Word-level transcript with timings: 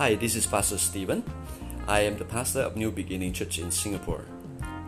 Hi, 0.00 0.14
this 0.14 0.34
is 0.34 0.46
Pastor 0.46 0.78
Stephen. 0.78 1.22
I 1.86 2.00
am 2.08 2.16
the 2.16 2.24
pastor 2.24 2.60
of 2.60 2.74
New 2.74 2.90
Beginning 2.90 3.34
Church 3.34 3.58
in 3.58 3.70
Singapore. 3.70 4.24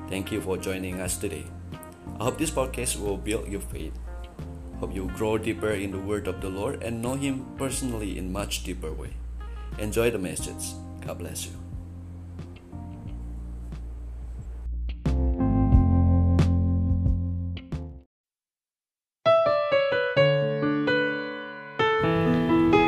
Thank 0.08 0.32
you 0.32 0.40
for 0.40 0.56
joining 0.56 1.02
us 1.02 1.18
today. 1.18 1.44
I 2.18 2.24
hope 2.24 2.38
this 2.38 2.50
podcast 2.50 2.98
will 2.98 3.18
build 3.18 3.46
your 3.46 3.60
faith. 3.60 3.92
Hope 4.80 4.94
you 4.94 5.12
grow 5.14 5.36
deeper 5.36 5.72
in 5.72 5.90
the 5.90 5.98
Word 5.98 6.28
of 6.28 6.40
the 6.40 6.48
Lord 6.48 6.82
and 6.82 7.02
know 7.02 7.12
Him 7.12 7.44
personally 7.58 8.16
in 8.16 8.32
much 8.32 8.64
deeper 8.64 8.90
way. 8.90 9.10
Enjoy 9.76 10.10
the 10.10 10.18
message. 10.18 10.72
God 11.04 11.18
bless 11.18 11.44
you. 11.44 11.52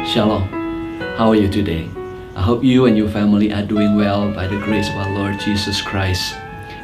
Shalom. 0.09 0.49
How 1.19 1.29
are 1.29 1.37
you 1.37 1.51
today? 1.51 1.87
I 2.35 2.43
hope 2.43 2.65
you 2.65 2.87
and 2.87 2.99
your 2.99 3.09
family 3.09 3.53
are 3.53 3.63
doing 3.63 3.95
well 3.95 4.27
by 4.35 4.49
the 4.49 4.59
grace 4.59 4.91
of 4.91 4.97
our 4.97 5.11
Lord 5.15 5.39
Jesus 5.39 5.81
Christ. 5.81 6.35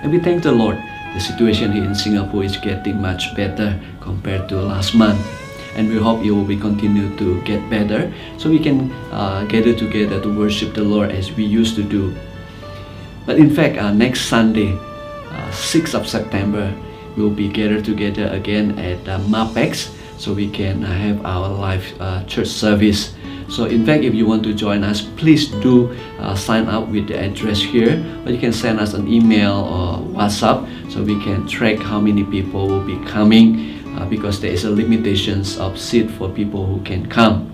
And 0.03 0.13
we 0.13 0.21
thank 0.21 0.45
the 0.45 0.53
Lord. 0.53 0.79
The 1.13 1.19
situation 1.19 1.73
here 1.73 1.83
in 1.83 1.95
Singapore 1.95 2.45
is 2.45 2.57
getting 2.57 3.03
much 3.03 3.35
better 3.35 3.75
compared 4.01 4.49
to 4.51 4.63
last 4.63 4.95
month. 4.95 5.19
And 5.75 5.91
we 5.91 5.99
hope 5.99 6.25
it 6.25 6.31
will 6.31 6.45
be 6.45 6.57
continue 6.57 7.11
to 7.19 7.43
get 7.43 7.69
better 7.69 8.13
so 8.39 8.49
we 8.49 8.61
can 8.61 8.93
uh, 9.11 9.45
gather 9.51 9.75
together 9.75 10.23
to 10.23 10.31
worship 10.31 10.73
the 10.73 10.85
Lord 10.85 11.11
as 11.11 11.33
we 11.33 11.43
used 11.43 11.75
to 11.75 11.83
do. 11.83 12.15
But 13.27 13.37
in 13.37 13.51
fact, 13.51 13.77
uh, 13.77 13.93
next 13.93 14.31
Sunday, 14.31 14.71
uh, 14.71 15.51
6th 15.51 15.99
of 15.99 16.07
September, 16.07 16.73
we'll 17.17 17.35
be 17.35 17.49
gathered 17.49 17.85
together 17.85 18.29
again 18.29 18.79
at 18.79 19.03
uh, 19.09 19.19
MAPEX 19.27 19.91
so 20.17 20.33
we 20.33 20.49
can 20.49 20.83
have 20.83 21.27
our 21.27 21.49
live 21.49 21.83
uh, 21.99 22.23
church 22.25 22.49
service. 22.49 23.15
So 23.51 23.65
in 23.65 23.85
fact, 23.85 24.05
if 24.05 24.15
you 24.15 24.27
want 24.27 24.45
to 24.45 24.55
join 24.55 24.85
us, 24.85 25.03
please 25.03 25.49
do 25.49 25.93
uh, 26.21 26.37
sign 26.37 26.69
up 26.69 26.87
with 26.89 27.09
the 27.09 27.19
address 27.19 27.61
here, 27.61 27.99
or 28.25 28.31
you 28.31 28.39
can 28.39 28.53
send 28.53 28.79
us 28.79 28.95
an 28.95 29.09
email 29.09 29.53
or 29.53 29.99
WhatsApp 30.15 30.91
so 30.91 31.03
we 31.03 31.21
can 31.21 31.49
track 31.49 31.79
how 31.79 32.01
many 32.01 32.23
people 32.23 32.69
will 32.69 32.85
be 32.85 32.97
coming 33.07 33.83
uh, 33.99 34.07
because 34.07 34.41
there 34.41 34.53
is 34.53 34.65
a 34.65 34.71
limitations 34.71 35.59
of 35.59 35.79
seat 35.79 36.09
for 36.13 36.29
people 36.29 36.65
who 36.65 36.81
can 36.83 37.07
come. 37.09 37.51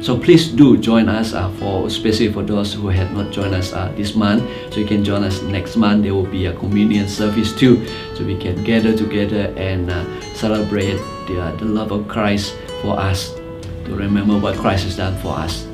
So 0.00 0.18
please 0.18 0.48
do 0.48 0.78
join 0.78 1.10
us 1.10 1.34
uh, 1.34 1.50
for 1.60 1.86
especially 1.86 2.32
for 2.32 2.42
those 2.42 2.72
who 2.72 2.88
had 2.88 3.12
not 3.12 3.32
joined 3.32 3.54
us 3.54 3.74
uh, 3.74 3.92
this 3.96 4.14
month. 4.14 4.48
So 4.72 4.80
you 4.80 4.86
can 4.86 5.04
join 5.04 5.24
us 5.24 5.42
next 5.42 5.76
month. 5.76 6.04
There 6.04 6.14
will 6.14 6.24
be 6.24 6.46
a 6.46 6.54
communion 6.54 7.06
service 7.06 7.52
too, 7.52 7.84
so 8.16 8.24
we 8.24 8.38
can 8.38 8.64
gather 8.64 8.96
together 8.96 9.52
and 9.58 9.90
uh, 9.90 10.20
celebrate 10.32 10.96
the, 11.28 11.42
uh, 11.42 11.54
the 11.56 11.66
love 11.66 11.92
of 11.92 12.08
Christ 12.08 12.56
for 12.80 12.98
us 12.98 13.39
to 13.84 13.96
remember 13.96 14.38
what 14.38 14.56
Christ 14.58 14.84
has 14.84 14.96
done 14.96 15.16
for 15.18 15.34
us. 15.36 15.66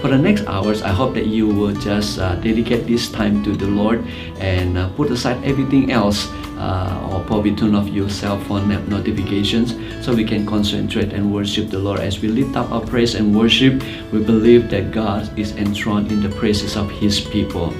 For 0.00 0.08
the 0.08 0.18
next 0.18 0.46
hours, 0.46 0.82
I 0.82 0.90
hope 0.90 1.14
that 1.14 1.26
you 1.26 1.48
will 1.48 1.74
just 1.74 2.18
uh, 2.18 2.36
dedicate 2.36 2.86
this 2.86 3.10
time 3.10 3.42
to 3.44 3.56
the 3.56 3.66
Lord 3.66 4.06
and 4.38 4.76
uh, 4.76 4.88
put 4.90 5.10
aside 5.10 5.42
everything 5.42 5.90
else 5.90 6.28
uh, 6.58 7.10
or 7.10 7.24
probably 7.24 7.54
turn 7.54 7.74
off 7.74 7.88
your 7.88 8.08
cell 8.08 8.38
phone 8.44 8.68
notifications 8.88 9.74
so 10.04 10.14
we 10.14 10.24
can 10.24 10.46
concentrate 10.46 11.12
and 11.12 11.32
worship 11.32 11.70
the 11.70 11.78
Lord. 11.78 12.00
As 12.00 12.20
we 12.20 12.28
lift 12.28 12.56
up 12.56 12.70
our 12.70 12.80
praise 12.80 13.14
and 13.14 13.34
worship, 13.34 13.82
we 14.12 14.22
believe 14.22 14.70
that 14.70 14.92
God 14.92 15.26
is 15.38 15.52
enthroned 15.56 16.12
in 16.12 16.22
the 16.22 16.30
praises 16.36 16.76
of 16.76 16.90
His 16.90 17.20
people. 17.20 17.72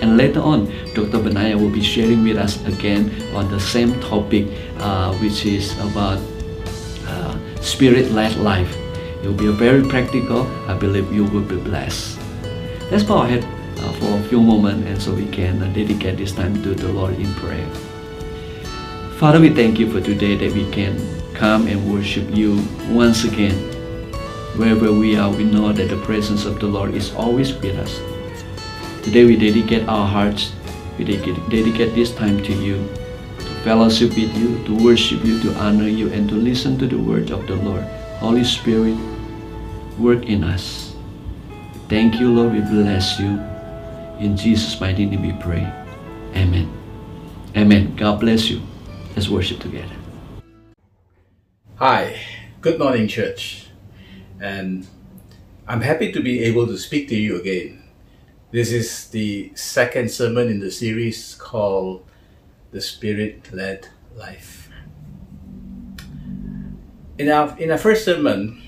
And 0.00 0.16
later 0.16 0.40
on, 0.40 0.66
Dr. 0.94 1.18
Benaya 1.18 1.58
will 1.58 1.70
be 1.70 1.82
sharing 1.82 2.24
with 2.24 2.36
us 2.36 2.64
again 2.66 3.10
on 3.34 3.50
the 3.50 3.60
same 3.60 3.98
topic, 4.00 4.46
uh, 4.78 5.14
which 5.18 5.46
is 5.46 5.72
about 5.78 6.18
uh, 7.06 7.38
spirit-led 7.60 8.36
life. 8.36 8.83
It 9.24 9.28
will 9.28 9.40
be 9.40 9.48
very 9.48 9.80
practical. 9.88 10.42
I 10.68 10.76
believe 10.76 11.10
you 11.10 11.24
will 11.24 11.40
be 11.40 11.56
blessed. 11.56 12.20
Let's 12.90 13.04
bow 13.04 13.24
our 13.24 13.26
head 13.26 13.42
uh, 13.78 13.92
for 13.92 14.18
a 14.18 14.22
few 14.28 14.38
moments 14.38 14.86
and 14.86 15.00
so 15.00 15.14
we 15.14 15.24
can 15.24 15.62
uh, 15.62 15.72
dedicate 15.72 16.18
this 16.18 16.32
time 16.32 16.62
to 16.62 16.74
the 16.74 16.92
Lord 16.92 17.14
in 17.14 17.32
prayer. 17.40 17.66
Father, 19.16 19.40
we 19.40 19.48
thank 19.48 19.78
you 19.78 19.90
for 19.90 20.02
today 20.02 20.36
that 20.36 20.52
we 20.52 20.70
can 20.70 21.00
come 21.32 21.66
and 21.68 21.90
worship 21.90 22.36
you 22.36 22.60
once 22.90 23.24
again. 23.24 23.56
Wherever 24.60 24.92
we 24.92 25.16
are, 25.16 25.30
we 25.30 25.44
know 25.44 25.72
that 25.72 25.88
the 25.88 25.96
presence 26.04 26.44
of 26.44 26.60
the 26.60 26.66
Lord 26.66 26.92
is 26.92 27.14
always 27.14 27.54
with 27.54 27.78
us. 27.78 27.96
Today 29.02 29.24
we 29.24 29.36
dedicate 29.36 29.88
our 29.88 30.06
hearts, 30.06 30.52
we 30.98 31.04
dedicate 31.06 31.94
this 31.94 32.14
time 32.14 32.42
to 32.42 32.52
you, 32.52 32.76
to 33.38 33.48
fellowship 33.64 34.10
with 34.10 34.36
you, 34.36 34.62
to 34.66 34.76
worship 34.84 35.24
you, 35.24 35.40
to 35.40 35.54
honor 35.54 35.88
you, 35.88 36.12
and 36.12 36.28
to 36.28 36.34
listen 36.34 36.76
to 36.76 36.86
the 36.86 36.98
words 36.98 37.30
of 37.30 37.46
the 37.46 37.56
Lord. 37.56 37.84
Holy 38.20 38.44
Spirit, 38.44 38.96
work 39.98 40.24
in 40.26 40.44
us. 40.44 40.94
Thank 41.88 42.18
you, 42.20 42.32
Lord. 42.32 42.52
We 42.52 42.60
bless 42.60 43.18
you. 43.20 43.38
In 44.18 44.36
Jesus' 44.36 44.80
mighty 44.80 45.06
name 45.06 45.22
we 45.22 45.32
pray. 45.32 45.70
Amen. 46.34 46.70
Amen. 47.56 47.94
God 47.96 48.20
bless 48.20 48.48
you. 48.50 48.60
Let's 49.14 49.28
worship 49.28 49.60
together. 49.60 49.94
Hi, 51.76 52.20
good 52.60 52.78
morning, 52.78 53.06
church. 53.08 53.66
And 54.40 54.86
I'm 55.68 55.80
happy 55.80 56.12
to 56.12 56.20
be 56.20 56.42
able 56.44 56.66
to 56.66 56.78
speak 56.78 57.08
to 57.08 57.16
you 57.16 57.40
again. 57.40 57.82
This 58.50 58.72
is 58.72 59.08
the 59.08 59.52
second 59.54 60.10
sermon 60.10 60.48
in 60.48 60.60
the 60.60 60.70
series 60.70 61.34
called 61.34 62.06
The 62.70 62.80
Spirit 62.80 63.52
Led 63.52 63.88
Life. 64.16 64.70
In 67.18 67.28
our, 67.28 67.56
in 67.58 67.70
our 67.70 67.78
first 67.78 68.04
sermon, 68.04 68.62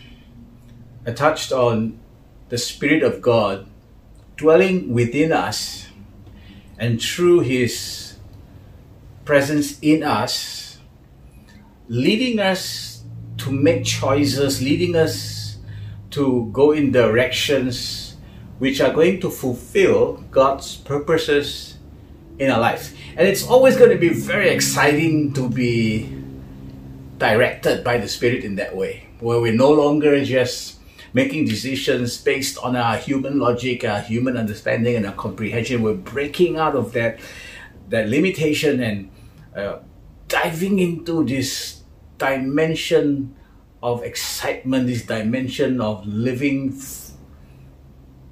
I 1.06 1.12
touched 1.12 1.52
on 1.52 2.00
the 2.48 2.58
Spirit 2.58 3.04
of 3.04 3.22
God 3.22 3.68
dwelling 4.36 4.92
within 4.92 5.30
us 5.30 5.86
and 6.78 7.00
through 7.00 7.40
His 7.40 8.16
presence 9.24 9.78
in 9.80 10.02
us, 10.02 10.78
leading 11.86 12.40
us 12.40 13.04
to 13.38 13.52
make 13.52 13.84
choices, 13.84 14.60
leading 14.60 14.96
us 14.96 15.58
to 16.10 16.50
go 16.52 16.72
in 16.72 16.90
directions 16.90 18.16
which 18.58 18.80
are 18.80 18.92
going 18.92 19.20
to 19.20 19.30
fulfill 19.30 20.24
God's 20.32 20.74
purposes 20.74 21.76
in 22.40 22.50
our 22.50 22.58
life. 22.58 22.96
And 23.16 23.28
it's 23.28 23.46
always 23.46 23.76
going 23.76 23.90
to 23.90 23.98
be 23.98 24.08
very 24.08 24.48
exciting 24.48 25.32
to 25.34 25.48
be 25.48 26.12
directed 27.18 27.84
by 27.84 27.98
the 27.98 28.08
Spirit 28.08 28.42
in 28.42 28.56
that 28.56 28.74
way, 28.74 29.06
where 29.20 29.40
we're 29.40 29.54
no 29.54 29.70
longer 29.70 30.24
just 30.24 30.75
making 31.16 31.46
decisions 31.46 32.20
based 32.20 32.58
on 32.58 32.76
our 32.76 32.98
human 32.98 33.38
logic, 33.38 33.88
our 33.88 34.00
human 34.00 34.36
understanding, 34.36 34.96
and 34.96 35.06
our 35.06 35.16
comprehension. 35.16 35.80
We're 35.80 35.94
breaking 35.94 36.58
out 36.58 36.76
of 36.76 36.92
that 36.92 37.18
that 37.88 38.10
limitation 38.12 38.82
and 38.82 39.08
uh, 39.56 39.78
diving 40.28 40.78
into 40.78 41.24
this 41.24 41.80
dimension 42.18 43.34
of 43.82 44.04
excitement, 44.04 44.88
this 44.88 45.06
dimension 45.06 45.80
of 45.80 46.04
living 46.06 46.76
f- 46.76 47.12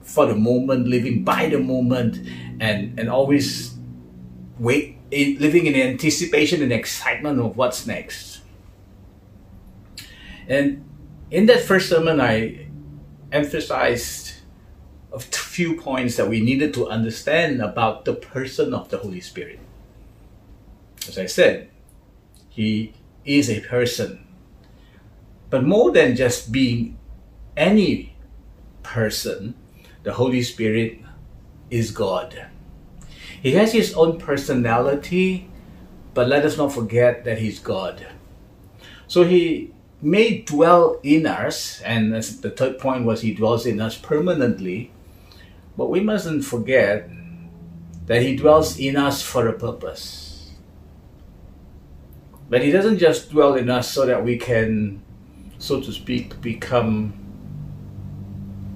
for 0.03 0.27
the 0.27 0.37
moment, 0.37 0.87
living 0.87 1.25
by 1.25 1.49
the 1.49 1.59
moment, 1.59 2.21
and 2.61 3.01
and 3.01 3.09
always 3.09 3.81
wait, 4.59 4.99
in, 5.11 5.39
living 5.41 5.65
in 5.65 5.75
anticipation 5.75 6.61
and 6.61 6.71
excitement 6.71 7.41
of 7.41 7.57
what's 7.57 7.87
next. 7.87 8.45
And 10.47 10.85
in 11.31 11.47
that 11.47 11.65
first 11.65 11.89
sermon, 11.89 12.21
I 12.21 12.64
emphasized 13.35 14.35
a 15.13 15.19
few 15.19 15.75
points 15.75 16.17
that 16.17 16.29
we 16.29 16.41
needed 16.41 16.73
to 16.75 16.89
understand 16.89 17.61
about 17.61 18.05
the 18.05 18.15
person 18.15 18.73
of 18.73 18.89
the 18.89 18.99
Holy 18.99 19.21
Spirit. 19.21 19.59
As 21.09 21.19
I 21.19 21.27
said, 21.27 21.69
He 22.49 22.95
is 23.25 23.51
a 23.51 23.61
person. 23.61 24.25
But 25.51 25.65
more 25.65 25.91
than 25.91 26.17
just 26.17 26.53
being 26.53 26.97
any 27.57 28.17
person, 28.83 29.55
the 30.05 30.15
Holy 30.15 30.43
Spirit 30.43 31.01
is 31.71 31.91
God. 31.91 32.47
He 33.43 33.53
has 33.53 33.73
His 33.73 33.95
own 33.95 34.19
personality, 34.19 35.51
but 36.15 36.29
let 36.29 36.45
us 36.45 36.57
not 36.57 36.73
forget 36.73 37.25
that 37.25 37.39
He's 37.39 37.59
God. 37.59 38.07
So 39.07 39.25
He 39.25 39.74
may 40.05 40.43
dwell 40.43 41.01
in 41.03 41.27
us, 41.27 41.81
and 41.81 42.13
the 42.15 42.51
third 42.51 42.79
point 42.79 43.05
was 43.05 43.23
He 43.23 43.35
dwells 43.35 43.67
in 43.67 43.81
us 43.81 43.97
permanently, 43.97 44.93
but 45.77 45.91
we 45.91 46.01
mustn't 46.01 46.45
forget 46.45 47.09
that 48.07 48.23
He 48.23 48.37
dwells 48.37 48.79
in 48.79 48.97
us 48.97 49.23
for 49.23 49.49
a 49.49 49.53
purpose. 49.53 50.53
But 52.51 52.63
He 52.63 52.71
doesn't 52.71 52.99
just 52.99 53.31
dwell 53.31 53.55
in 53.55 53.71
us 53.71 53.91
so 53.91 54.05
that 54.05 54.23
we 54.23 54.37
can, 54.37 55.03
so 55.59 55.81
to 55.81 55.91
speak, 55.91 56.41
become 56.41 57.15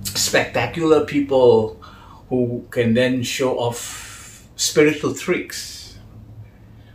spectacular 0.05 1.05
people 1.05 1.81
who 2.29 2.67
can 2.71 2.95
then 2.95 3.23
show 3.23 3.59
off 3.59 4.49
spiritual 4.57 5.15
tricks. 5.15 5.78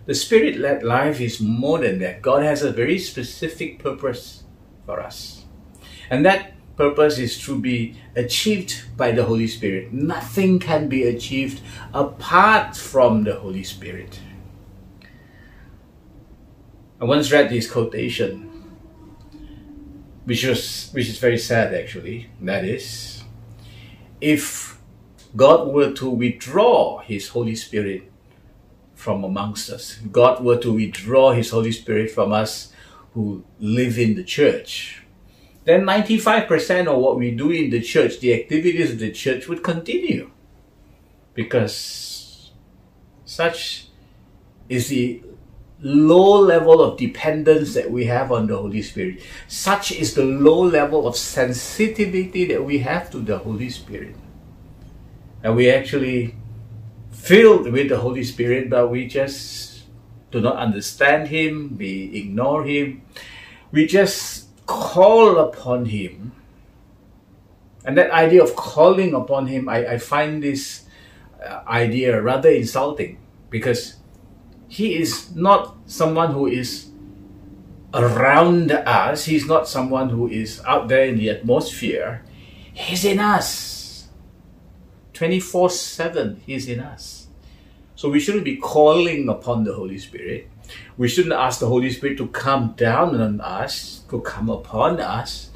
The 0.05 0.15
spirit 0.15 0.57
led 0.57 0.83
life 0.83 1.21
is 1.21 1.39
more 1.39 1.79
than 1.79 1.99
that. 1.99 2.21
God 2.21 2.43
has 2.43 2.61
a 2.61 2.71
very 2.71 2.99
specific 2.99 3.79
purpose 3.79 4.43
for 4.85 4.99
us. 4.99 5.45
And 6.09 6.25
that 6.25 6.53
purpose 6.75 7.17
is 7.17 7.39
to 7.45 7.57
be 7.57 7.95
achieved 8.15 8.83
by 8.97 9.11
the 9.11 9.23
Holy 9.23 9.47
Spirit. 9.47 9.93
Nothing 9.93 10.59
can 10.59 10.89
be 10.89 11.03
achieved 11.03 11.61
apart 11.93 12.75
from 12.75 13.23
the 13.23 13.35
Holy 13.35 13.63
Spirit. 13.63 14.19
I 16.99 17.05
once 17.05 17.31
read 17.31 17.49
this 17.49 17.69
quotation, 17.69 18.49
which 20.25 20.45
was 20.45 20.89
which 20.93 21.09
is 21.09 21.17
very 21.17 21.37
sad 21.37 21.73
actually. 21.73 22.29
That 22.41 22.63
is, 22.63 23.23
if 24.21 24.79
God 25.35 25.73
were 25.73 25.91
to 25.93 26.09
withdraw 26.09 26.99
His 26.99 27.29
Holy 27.29 27.55
Spirit 27.55 28.12
from 29.03 29.23
amongst 29.25 29.69
us, 29.69 29.99
God 30.11 30.43
were 30.43 30.57
to 30.59 30.73
withdraw 30.73 31.33
His 31.33 31.49
Holy 31.49 31.73
Spirit 31.73 32.09
from 32.09 32.31
us 32.31 32.71
who 33.13 33.43
live 33.59 33.99
in 33.99 34.15
the 34.15 34.23
church, 34.23 35.03
then 35.65 35.81
95% 35.81 36.87
of 36.87 36.97
what 36.97 37.17
we 37.17 37.31
do 37.31 37.51
in 37.51 37.69
the 37.69 37.81
church, 37.81 38.19
the 38.19 38.33
activities 38.33 38.91
of 38.91 38.99
the 38.99 39.11
church 39.11 39.47
would 39.47 39.63
continue. 39.63 40.31
Because 41.33 42.51
such 43.25 43.87
is 44.69 44.87
the 44.87 45.21
low 45.79 46.39
level 46.39 46.81
of 46.81 46.97
dependence 46.97 47.73
that 47.73 47.91
we 47.91 48.05
have 48.05 48.31
on 48.31 48.47
the 48.47 48.55
Holy 48.55 48.81
Spirit. 48.81 49.21
Such 49.47 49.91
is 49.91 50.13
the 50.13 50.25
low 50.25 50.61
level 50.61 51.07
of 51.07 51.17
sensitivity 51.17 52.45
that 52.45 52.63
we 52.63 52.79
have 52.79 53.11
to 53.11 53.19
the 53.19 53.37
Holy 53.37 53.69
Spirit. 53.69 54.15
And 55.43 55.55
we 55.55 55.69
actually 55.69 56.35
filled 57.23 57.71
with 57.71 57.87
the 57.87 57.97
Holy 57.97 58.23
Spirit, 58.23 58.69
but 58.69 58.91
we 58.91 59.07
just 59.07 59.83
do 60.31 60.41
not 60.41 60.57
understand 60.57 61.29
Him, 61.29 61.77
we 61.79 62.11
ignore 62.13 62.65
Him, 62.65 63.01
we 63.71 63.87
just 63.87 64.47
call 64.65 65.39
upon 65.39 65.85
Him. 65.85 66.33
And 67.85 67.97
that 67.97 68.11
idea 68.11 68.43
of 68.43 68.55
calling 68.55 69.13
upon 69.13 69.47
Him, 69.47 69.69
I, 69.69 69.95
I 69.95 69.97
find 69.97 70.43
this 70.43 70.83
uh, 71.39 71.63
idea 71.67 72.21
rather 72.21 72.49
insulting 72.49 73.19
because 73.49 73.97
he 74.73 74.95
is 74.95 75.35
not 75.35 75.75
someone 75.85 76.33
who 76.33 76.47
is 76.47 76.89
around 77.93 78.71
us. 78.71 79.25
He's 79.25 79.45
not 79.45 79.67
someone 79.67 80.09
who 80.09 80.27
is 80.27 80.59
out 80.65 80.87
there 80.87 81.05
in 81.05 81.17
the 81.17 81.29
atmosphere. 81.29 82.25
He's 82.73 83.05
in 83.05 83.19
us. 83.19 83.72
24 85.23 85.69
7, 85.69 86.41
He's 86.45 86.67
in 86.67 86.81
us. 86.81 87.27
So 87.95 88.09
we 88.09 88.19
shouldn't 88.19 88.43
be 88.43 88.57
calling 88.57 89.29
upon 89.29 89.63
the 89.63 89.73
Holy 89.73 89.97
Spirit. 89.97 90.49
We 90.97 91.07
shouldn't 91.07 91.33
ask 91.33 91.61
the 91.61 91.67
Holy 91.67 91.91
Spirit 91.91 92.17
to 92.17 92.27
come 92.27 92.73
down 92.75 93.15
on 93.21 93.39
us, 93.39 94.03
to 94.09 94.19
come 94.19 94.49
upon 94.49 94.99
us, 94.99 95.51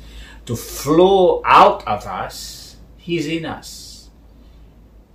to 0.45 0.55
flow 0.55 1.41
out 1.43 1.85
of 1.85 2.05
us. 2.05 2.77
He's 2.95 3.27
in 3.27 3.45
us, 3.45 4.09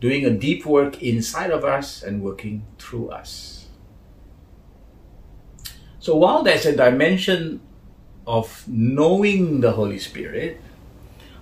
doing 0.00 0.26
a 0.26 0.31
deep 0.31 0.66
work 0.66 1.02
inside 1.02 1.50
of 1.50 1.64
us 1.64 2.02
and 2.02 2.20
working 2.20 2.66
through 2.76 3.08
us. 3.08 3.69
So 5.99 6.14
while 6.14 6.43
there's 6.43 6.66
a 6.66 6.76
dimension 6.76 7.62
of 8.26 8.69
knowing 8.69 9.62
the 9.62 9.72
Holy 9.72 9.99
Spirit, 9.99 10.60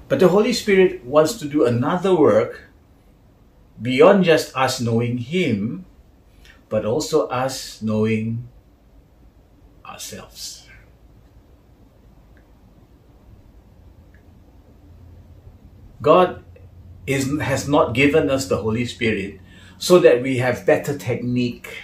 but 0.06 0.20
the 0.20 0.28
Holy 0.28 0.52
Spirit 0.52 1.04
wants 1.04 1.34
to 1.38 1.48
do 1.48 1.66
another 1.66 2.14
work 2.14 2.69
beyond 3.80 4.24
just 4.24 4.56
us 4.56 4.80
knowing 4.80 5.18
Him, 5.18 5.86
but 6.68 6.84
also 6.84 7.28
us 7.28 7.82
knowing 7.82 8.48
ourselves. 9.84 10.66
God 16.02 16.42
is, 17.06 17.40
has 17.40 17.68
not 17.68 17.94
given 17.94 18.30
us 18.30 18.48
the 18.48 18.56
Holy 18.56 18.86
Spirit 18.86 19.40
so 19.78 19.98
that 19.98 20.22
we 20.22 20.38
have 20.38 20.64
better 20.64 20.96
technique 20.96 21.76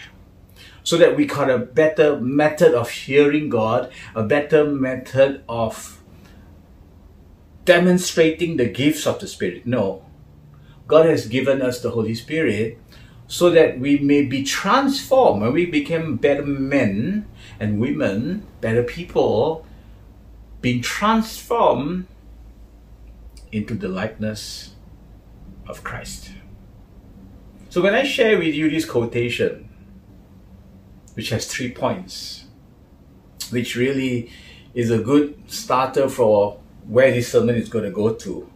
so 0.87 0.97
that 0.97 1.17
we 1.17 1.27
got 1.27 1.51
a 1.51 1.59
better 1.59 2.17
method 2.21 2.73
of 2.73 2.89
hearing 2.89 3.49
God, 3.49 3.91
a 4.15 4.23
better 4.23 4.65
method 4.65 5.43
of 5.49 6.01
demonstrating 7.65 8.57
the 8.57 8.67
gifts 8.67 9.05
of 9.05 9.19
the 9.19 9.27
Spirit. 9.27 9.67
No. 9.67 10.06
God 10.87 11.07
has 11.07 11.27
given 11.27 11.63
us 11.63 11.81
the 11.81 11.91
Holy 11.91 12.15
Spirit 12.15 12.79
so 13.27 13.51
that 13.51 13.79
we 13.81 13.99
may 13.99 14.23
be 14.23 14.45
transformed 14.45 15.43
and 15.43 15.53
we 15.53 15.67
become 15.67 16.17
better 16.17 16.45
men 16.45 17.27
and 17.59 17.81
women, 17.81 18.47
better 18.61 18.83
people, 18.83 19.67
being 20.61 20.81
transformed 20.81 22.07
into 23.51 23.75
the 23.75 23.89
likeness 23.89 24.75
of 25.67 25.83
Christ. 25.83 26.31
So 27.69 27.83
when 27.83 27.95
I 27.95 28.05
share 28.05 28.39
with 28.39 28.55
you 28.55 28.71
this 28.71 28.85
quotation, 28.85 29.69
which 31.15 31.31
has 31.31 31.47
three 31.47 31.73
points, 31.73 32.45
which 33.51 33.75
really 33.75 34.31
is 34.75 34.91
a 34.91 34.99
good 34.99 35.35
starter 35.47 36.09
for 36.09 36.61
where 36.87 37.11
this 37.11 37.33
sermon 37.33 37.57
is 37.57 37.69
going 37.69 37.85
to 37.85 37.91
go 37.91 38.13
to. 38.13 38.49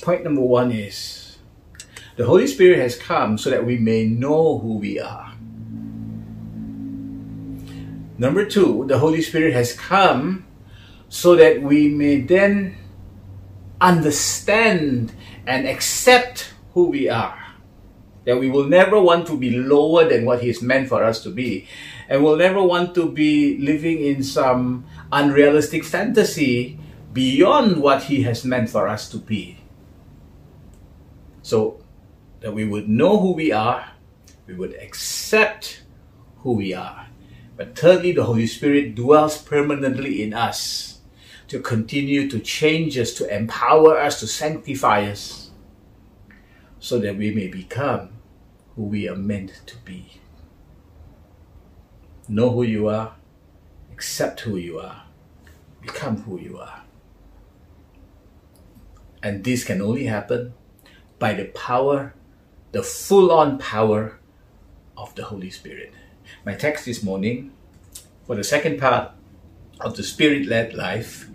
Point 0.00 0.24
number 0.24 0.40
one 0.40 0.70
is 0.70 1.21
the 2.16 2.26
Holy 2.26 2.46
Spirit 2.46 2.78
has 2.78 2.96
come 2.96 3.38
so 3.38 3.50
that 3.50 3.64
we 3.64 3.78
may 3.78 4.06
know 4.06 4.58
who 4.58 4.78
we 4.78 5.00
are. 5.00 5.34
Number 8.18 8.44
two, 8.44 8.84
the 8.86 8.98
Holy 8.98 9.22
Spirit 9.22 9.54
has 9.54 9.72
come 9.72 10.46
so 11.08 11.36
that 11.36 11.62
we 11.62 11.88
may 11.88 12.20
then 12.20 12.76
understand 13.80 15.12
and 15.46 15.66
accept 15.66 16.54
who 16.74 16.86
we 16.86 17.08
are 17.08 17.42
that 18.24 18.38
we 18.38 18.50
will 18.50 18.68
never 18.68 19.00
want 19.00 19.26
to 19.26 19.36
be 19.36 19.50
lower 19.50 20.08
than 20.08 20.24
what 20.24 20.42
He's 20.42 20.62
meant 20.62 20.88
for 20.88 21.02
us 21.02 21.22
to 21.24 21.30
be. 21.30 21.66
And 22.08 22.22
we'll 22.22 22.36
never 22.36 22.62
want 22.62 22.94
to 22.94 23.10
be 23.10 23.58
living 23.58 24.00
in 24.00 24.22
some 24.22 24.84
unrealistic 25.10 25.84
fantasy 25.84 26.78
beyond 27.12 27.82
what 27.82 28.04
He 28.04 28.22
has 28.22 28.44
meant 28.44 28.70
for 28.70 28.86
us 28.86 29.08
to 29.10 29.18
be. 29.18 29.58
So 31.42 31.81
that 32.42 32.52
we 32.52 32.64
would 32.64 32.88
know 32.88 33.18
who 33.18 33.32
we 33.32 33.52
are, 33.52 33.92
we 34.46 34.54
would 34.54 34.74
accept 34.74 35.82
who 36.38 36.52
we 36.52 36.74
are. 36.74 37.06
But 37.56 37.78
thirdly, 37.78 38.12
the 38.12 38.24
Holy 38.24 38.46
Spirit 38.46 38.94
dwells 38.94 39.40
permanently 39.40 40.22
in 40.22 40.34
us 40.34 41.00
to 41.48 41.60
continue 41.60 42.28
to 42.28 42.40
change 42.40 42.98
us, 42.98 43.12
to 43.14 43.34
empower 43.34 43.98
us, 43.98 44.20
to 44.20 44.26
sanctify 44.26 45.04
us 45.04 45.50
so 46.80 46.98
that 46.98 47.16
we 47.16 47.30
may 47.30 47.46
become 47.46 48.10
who 48.74 48.82
we 48.82 49.08
are 49.08 49.16
meant 49.16 49.62
to 49.66 49.76
be. 49.84 50.20
Know 52.28 52.50
who 52.50 52.62
you 52.62 52.88
are, 52.88 53.14
accept 53.92 54.40
who 54.40 54.56
you 54.56 54.78
are, 54.80 55.04
become 55.80 56.22
who 56.22 56.40
you 56.40 56.58
are. 56.58 56.82
And 59.22 59.44
this 59.44 59.62
can 59.62 59.80
only 59.80 60.06
happen 60.06 60.54
by 61.20 61.34
the 61.34 61.44
power, 61.44 62.14
the 62.72 62.82
full 62.82 63.30
on 63.30 63.58
power 63.58 64.18
of 64.96 65.14
the 65.14 65.24
Holy 65.24 65.50
Spirit. 65.50 65.92
My 66.44 66.54
text 66.54 66.86
this 66.86 67.02
morning 67.02 67.52
for 68.26 68.34
the 68.34 68.44
second 68.44 68.80
part 68.80 69.12
of 69.80 69.96
the 69.96 70.02
Spirit 70.02 70.46
led 70.46 70.74
life 70.74 71.28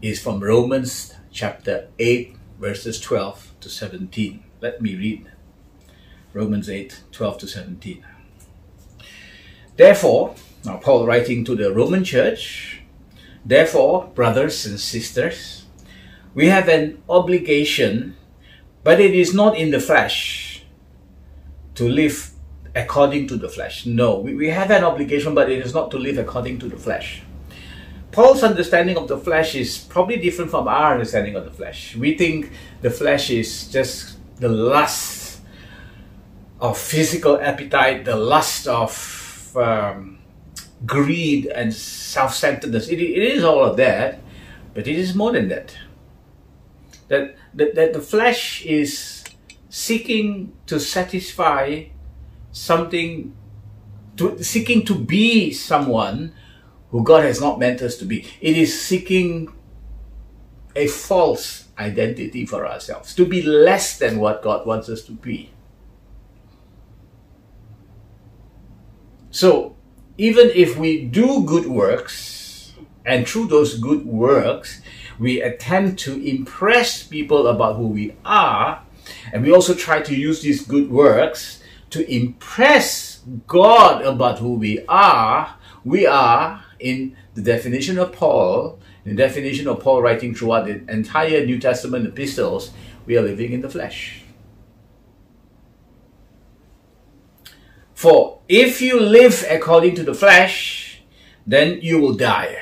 is 0.00 0.20
from 0.20 0.40
Romans 0.40 1.14
chapter 1.30 1.88
8, 1.98 2.36
verses 2.58 3.00
12 3.00 3.52
to 3.60 3.68
17. 3.68 4.42
Let 4.60 4.82
me 4.82 4.96
read 4.96 5.30
Romans 6.32 6.68
8 6.68 7.02
12 7.12 7.38
to 7.38 7.46
17. 7.46 8.04
Therefore, 9.76 10.34
now 10.64 10.78
Paul 10.78 11.06
writing 11.06 11.44
to 11.44 11.54
the 11.54 11.72
Roman 11.72 12.02
church, 12.02 12.82
therefore, 13.44 14.10
brothers 14.14 14.66
and 14.66 14.80
sisters, 14.80 15.66
we 16.34 16.48
have 16.48 16.68
an 16.68 17.02
obligation, 17.08 18.16
but 18.84 19.00
it 19.00 19.14
is 19.14 19.34
not 19.34 19.56
in 19.56 19.70
the 19.70 19.80
flesh, 19.80 20.64
to 21.74 21.88
live 21.88 22.30
according 22.74 23.26
to 23.28 23.36
the 23.36 23.48
flesh. 23.48 23.86
No, 23.86 24.18
we, 24.18 24.34
we 24.34 24.48
have 24.48 24.70
an 24.70 24.84
obligation, 24.84 25.34
but 25.34 25.50
it 25.50 25.64
is 25.64 25.74
not 25.74 25.90
to 25.90 25.98
live 25.98 26.18
according 26.18 26.58
to 26.60 26.68
the 26.68 26.76
flesh. 26.76 27.22
Paul's 28.10 28.42
understanding 28.42 28.96
of 28.96 29.08
the 29.08 29.16
flesh 29.16 29.54
is 29.54 29.78
probably 29.78 30.18
different 30.18 30.50
from 30.50 30.68
our 30.68 30.92
understanding 30.92 31.34
of 31.34 31.44
the 31.44 31.50
flesh. 31.50 31.96
We 31.96 32.16
think 32.16 32.52
the 32.82 32.90
flesh 32.90 33.30
is 33.30 33.68
just 33.68 34.18
the 34.38 34.50
lust 34.50 35.40
of 36.60 36.76
physical 36.76 37.40
appetite, 37.40 38.04
the 38.04 38.16
lust 38.16 38.66
of 38.66 39.56
um, 39.56 40.18
greed 40.84 41.46
and 41.46 41.72
self 41.72 42.34
centeredness. 42.34 42.88
It, 42.88 43.00
it 43.00 43.22
is 43.22 43.44
all 43.44 43.64
of 43.64 43.76
that, 43.78 44.20
but 44.74 44.86
it 44.86 44.96
is 44.96 45.14
more 45.14 45.32
than 45.32 45.48
that. 45.48 45.74
That, 47.12 47.36
that, 47.52 47.74
that 47.74 47.92
the 47.92 48.00
flesh 48.00 48.64
is 48.64 49.22
seeking 49.68 50.56
to 50.64 50.80
satisfy 50.80 51.84
something, 52.52 53.36
to, 54.16 54.42
seeking 54.42 54.82
to 54.86 54.94
be 54.94 55.52
someone 55.52 56.32
who 56.88 57.04
God 57.04 57.24
has 57.24 57.38
not 57.38 57.58
meant 57.58 57.82
us 57.82 57.98
to 57.98 58.06
be. 58.06 58.26
It 58.40 58.56
is 58.56 58.80
seeking 58.80 59.52
a 60.74 60.86
false 60.86 61.68
identity 61.78 62.46
for 62.46 62.66
ourselves, 62.66 63.14
to 63.16 63.26
be 63.26 63.42
less 63.42 63.98
than 63.98 64.18
what 64.18 64.42
God 64.42 64.66
wants 64.66 64.88
us 64.88 65.02
to 65.02 65.12
be. 65.12 65.50
So, 69.30 69.76
even 70.16 70.50
if 70.54 70.78
we 70.78 71.04
do 71.04 71.44
good 71.44 71.66
works, 71.66 72.72
and 73.04 73.26
through 73.26 73.48
those 73.48 73.78
good 73.78 74.06
works, 74.06 74.80
we 75.22 75.40
attempt 75.40 76.00
to 76.00 76.20
impress 76.20 77.04
people 77.04 77.46
about 77.46 77.76
who 77.76 77.86
we 77.86 78.14
are, 78.24 78.82
and 79.32 79.42
we 79.44 79.52
also 79.52 79.72
try 79.72 80.02
to 80.02 80.14
use 80.14 80.42
these 80.42 80.66
good 80.66 80.90
works 80.90 81.62
to 81.90 82.12
impress 82.12 83.20
God 83.46 84.02
about 84.02 84.40
who 84.40 84.54
we 84.54 84.84
are, 84.88 85.56
we 85.84 86.06
are, 86.06 86.64
in 86.80 87.16
the 87.34 87.42
definition 87.42 87.98
of 87.98 88.12
Paul, 88.12 88.80
in 89.04 89.14
the 89.14 89.22
definition 89.22 89.68
of 89.68 89.80
Paul 89.80 90.02
writing 90.02 90.34
throughout 90.34 90.66
the 90.66 90.82
entire 90.92 91.44
New 91.46 91.58
Testament 91.60 92.06
epistles, 92.06 92.72
we 93.06 93.16
are 93.16 93.22
living 93.22 93.52
in 93.52 93.60
the 93.60 93.70
flesh. 93.70 94.24
For 97.94 98.40
if 98.48 98.82
you 98.82 98.98
live 98.98 99.44
according 99.48 99.94
to 99.96 100.02
the 100.02 100.14
flesh, 100.14 101.02
then 101.46 101.78
you 101.80 102.00
will 102.00 102.14
die. 102.14 102.56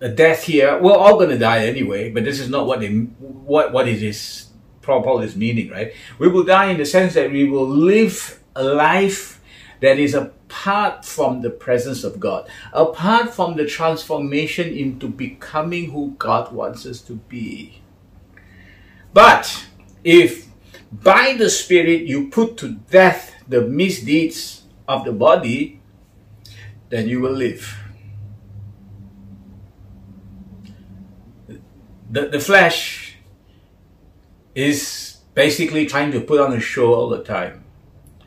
A 0.00 0.08
death 0.08 0.44
here, 0.44 0.80
we're 0.80 0.92
all 0.92 1.14
going 1.14 1.30
to 1.30 1.38
die 1.38 1.66
anyway, 1.66 2.10
but 2.10 2.24
this 2.24 2.38
is 2.38 2.48
not 2.48 2.66
what, 2.66 2.80
they, 2.80 2.88
what, 2.90 3.72
what 3.72 3.88
it 3.88 4.02
is, 4.02 4.46
Paul 4.82 5.20
is 5.20 5.34
meaning, 5.34 5.70
right? 5.70 5.92
We 6.18 6.28
will 6.28 6.44
die 6.44 6.70
in 6.70 6.78
the 6.78 6.86
sense 6.86 7.14
that 7.14 7.32
we 7.32 7.44
will 7.44 7.68
live 7.68 8.40
a 8.54 8.62
life 8.62 9.40
that 9.80 9.98
is 9.98 10.14
apart 10.14 11.04
from 11.04 11.42
the 11.42 11.50
presence 11.50 12.04
of 12.04 12.18
God, 12.18 12.48
apart 12.72 13.34
from 13.34 13.56
the 13.56 13.66
transformation 13.66 14.68
into 14.68 15.08
becoming 15.08 15.90
who 15.90 16.14
God 16.18 16.52
wants 16.52 16.86
us 16.86 17.00
to 17.02 17.14
be. 17.14 17.82
But 19.12 19.66
if 20.04 20.48
by 20.90 21.34
the 21.36 21.50
Spirit 21.50 22.02
you 22.02 22.28
put 22.28 22.56
to 22.58 22.74
death 22.90 23.34
the 23.46 23.62
misdeeds 23.62 24.62
of 24.86 25.04
the 25.04 25.12
body, 25.12 25.80
then 26.88 27.08
you 27.08 27.20
will 27.20 27.32
live. 27.32 27.76
The, 32.10 32.28
the 32.28 32.40
flesh 32.40 33.16
is 34.54 35.18
basically 35.34 35.86
trying 35.86 36.10
to 36.12 36.20
put 36.20 36.40
on 36.40 36.52
a 36.52 36.60
show 36.60 36.94
all 36.94 37.08
the 37.08 37.22
time. 37.22 37.64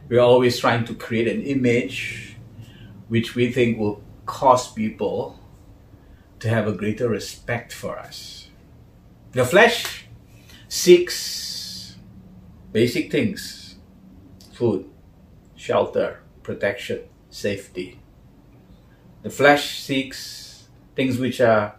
We're 0.07 0.19
always 0.19 0.59
trying 0.59 0.85
to 0.85 0.93
create 0.93 1.27
an 1.27 1.41
image 1.41 2.37
which 3.07 3.35
we 3.35 3.51
think 3.51 3.79
will 3.79 4.03
cause 4.25 4.71
people 4.71 5.39
to 6.39 6.49
have 6.49 6.67
a 6.67 6.71
greater 6.71 7.09
respect 7.09 7.73
for 7.73 7.97
us. 7.97 8.49
The 9.31 9.45
flesh 9.45 10.05
seeks 10.67 11.97
basic 12.71 13.11
things 13.11 13.75
food, 14.53 14.89
shelter, 15.55 16.19
protection, 16.43 17.01
safety. 17.29 17.99
The 19.23 19.29
flesh 19.29 19.79
seeks 19.81 20.67
things 20.95 21.17
which 21.17 21.41
are 21.41 21.75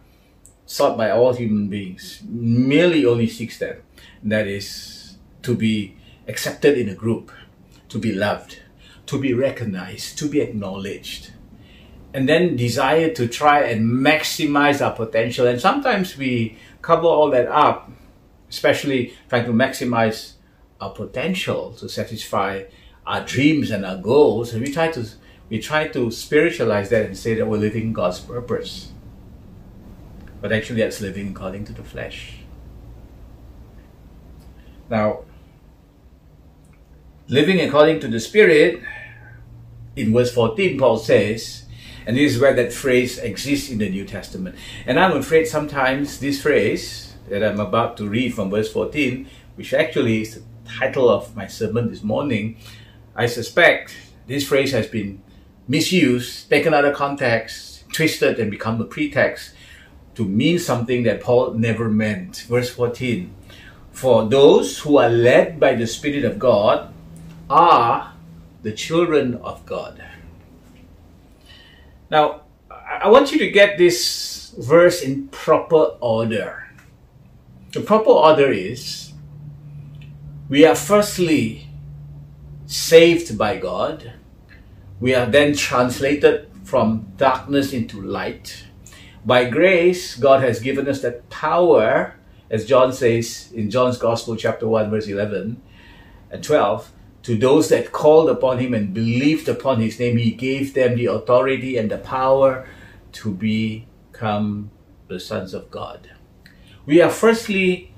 sought 0.73 0.97
by 0.97 1.11
all 1.11 1.33
human 1.33 1.67
beings, 1.67 2.23
merely 2.27 3.05
only 3.05 3.27
seeks 3.27 3.59
them. 3.59 3.77
That 4.23 4.47
is 4.47 5.17
to 5.43 5.55
be 5.55 5.95
accepted 6.27 6.79
in 6.79 6.89
a 6.89 6.95
group, 6.95 7.31
to 7.89 7.99
be 7.99 8.11
loved, 8.11 8.59
to 9.05 9.19
be 9.19 9.35
recognized, 9.35 10.17
to 10.17 10.27
be 10.27 10.41
acknowledged. 10.41 11.31
And 12.11 12.27
then 12.27 12.55
desire 12.55 13.13
to 13.13 13.27
try 13.27 13.61
and 13.65 13.85
maximize 13.85 14.83
our 14.83 14.95
potential. 14.95 15.45
And 15.45 15.61
sometimes 15.61 16.17
we 16.17 16.57
cover 16.81 17.05
all 17.05 17.29
that 17.29 17.47
up, 17.47 17.91
especially 18.49 19.13
trying 19.29 19.45
to 19.45 19.51
maximize 19.51 20.33
our 20.81 20.89
potential 20.89 21.73
to 21.73 21.87
satisfy 21.87 22.63
our 23.05 23.23
dreams 23.23 23.69
and 23.69 23.85
our 23.85 23.97
goals, 23.97 24.53
and 24.53 24.63
we 24.63 24.73
try 24.73 24.87
to 24.87 25.05
we 25.49 25.59
try 25.59 25.87
to 25.89 26.09
spiritualize 26.09 26.89
that 26.89 27.05
and 27.05 27.15
say 27.15 27.35
that 27.35 27.45
we're 27.45 27.57
living 27.57 27.93
God's 27.93 28.19
purpose. 28.19 28.93
But 30.43 30.51
actually 30.51 30.81
that's 30.81 30.99
living 30.99 31.29
according 31.29 31.63
to 31.65 31.71
the 31.71 31.85
flesh. 31.85 32.39
Now, 34.89 35.23
living 37.29 37.61
according 37.61 38.01
to 38.01 38.09
the 38.09 38.19
Spirit, 38.19 38.83
in 39.95 40.11
verse 40.11 40.33
14, 40.33 40.77
Paul 40.77 40.97
says, 40.97 41.63
and 42.05 42.17
this 42.17 42.35
is 42.35 42.41
where 42.41 42.53
that 42.55 42.73
phrase 42.73 43.19
exists 43.19 43.69
in 43.69 43.77
the 43.77 43.89
New 43.89 44.03
Testament. 44.03 44.57
And 44.85 44.99
I'm 44.99 45.15
afraid 45.15 45.47
sometimes 45.47 46.19
this 46.19 46.41
phrase 46.41 47.13
that 47.29 47.41
I'm 47.41 47.61
about 47.61 47.95
to 47.97 48.09
read 48.09 48.33
from 48.33 48.49
verse 48.49 48.69
14, 48.69 49.25
which 49.55 49.73
actually 49.73 50.23
is 50.23 50.35
the 50.35 50.43
title 50.67 51.07
of 51.07 51.37
my 51.37 51.47
sermon 51.47 51.89
this 51.89 52.03
morning, 52.03 52.57
I 53.15 53.27
suspect 53.27 53.95
this 54.27 54.45
phrase 54.45 54.73
has 54.73 54.87
been 54.87 55.21
misused, 55.69 56.49
taken 56.49 56.73
out 56.73 56.83
of 56.83 56.95
context, 56.95 57.89
twisted, 57.93 58.39
and 58.39 58.51
become 58.51 58.81
a 58.81 58.83
pretext 58.83 59.52
to 60.15 60.25
mean 60.25 60.59
something 60.59 61.03
that 61.03 61.21
Paul 61.21 61.53
never 61.53 61.89
meant. 61.89 62.45
Verse 62.47 62.69
14 62.69 63.33
For 63.91 64.27
those 64.27 64.79
who 64.79 64.97
are 64.97 65.09
led 65.09 65.59
by 65.59 65.75
the 65.75 65.87
Spirit 65.87 66.25
of 66.25 66.39
God 66.39 66.93
are 67.49 68.13
the 68.61 68.71
children 68.71 69.35
of 69.35 69.65
God. 69.65 70.03
Now, 72.09 72.41
I 72.69 73.09
want 73.09 73.31
you 73.31 73.39
to 73.39 73.51
get 73.51 73.77
this 73.77 74.53
verse 74.57 75.01
in 75.01 75.27
proper 75.29 75.97
order. 75.99 76.69
The 77.71 77.81
proper 77.81 78.11
order 78.11 78.51
is 78.51 79.13
we 80.47 80.65
are 80.65 80.75
firstly 80.75 81.67
saved 82.67 83.37
by 83.37 83.57
God. 83.57 84.13
We 84.99 85.15
are 85.15 85.25
then 85.25 85.55
translated 85.55 86.49
from 86.63 87.13
darkness 87.17 87.73
into 87.73 88.01
light. 88.01 88.65
By 89.25 89.45
grace, 89.45 90.15
God 90.15 90.41
has 90.43 90.59
given 90.59 90.87
us 90.89 91.01
that 91.01 91.29
power, 91.29 92.15
as 92.49 92.65
John 92.65 92.91
says 92.91 93.51
in 93.53 93.69
John's 93.69 93.97
Gospel, 93.97 94.35
chapter 94.35 94.67
1, 94.67 94.89
verse 94.89 95.07
11 95.07 95.61
and 96.29 96.43
12. 96.43 96.91
To 97.23 97.37
those 97.37 97.69
that 97.69 97.93
called 97.93 98.29
upon 98.29 98.59
him 98.59 98.73
and 98.73 98.93
believed 98.93 99.47
upon 99.47 99.79
his 99.79 99.97
name, 99.97 100.17
he 100.17 100.31
gave 100.31 100.73
them 100.73 100.97
the 100.97 101.05
authority 101.05 101.77
and 101.77 101.89
the 101.89 101.99
power 101.99 102.67
to 103.13 103.31
become 103.31 104.71
the 105.07 105.21
sons 105.21 105.53
of 105.53 105.71
God. 105.71 106.11
We 106.85 107.01
are 107.01 107.09
firstly 107.09 107.93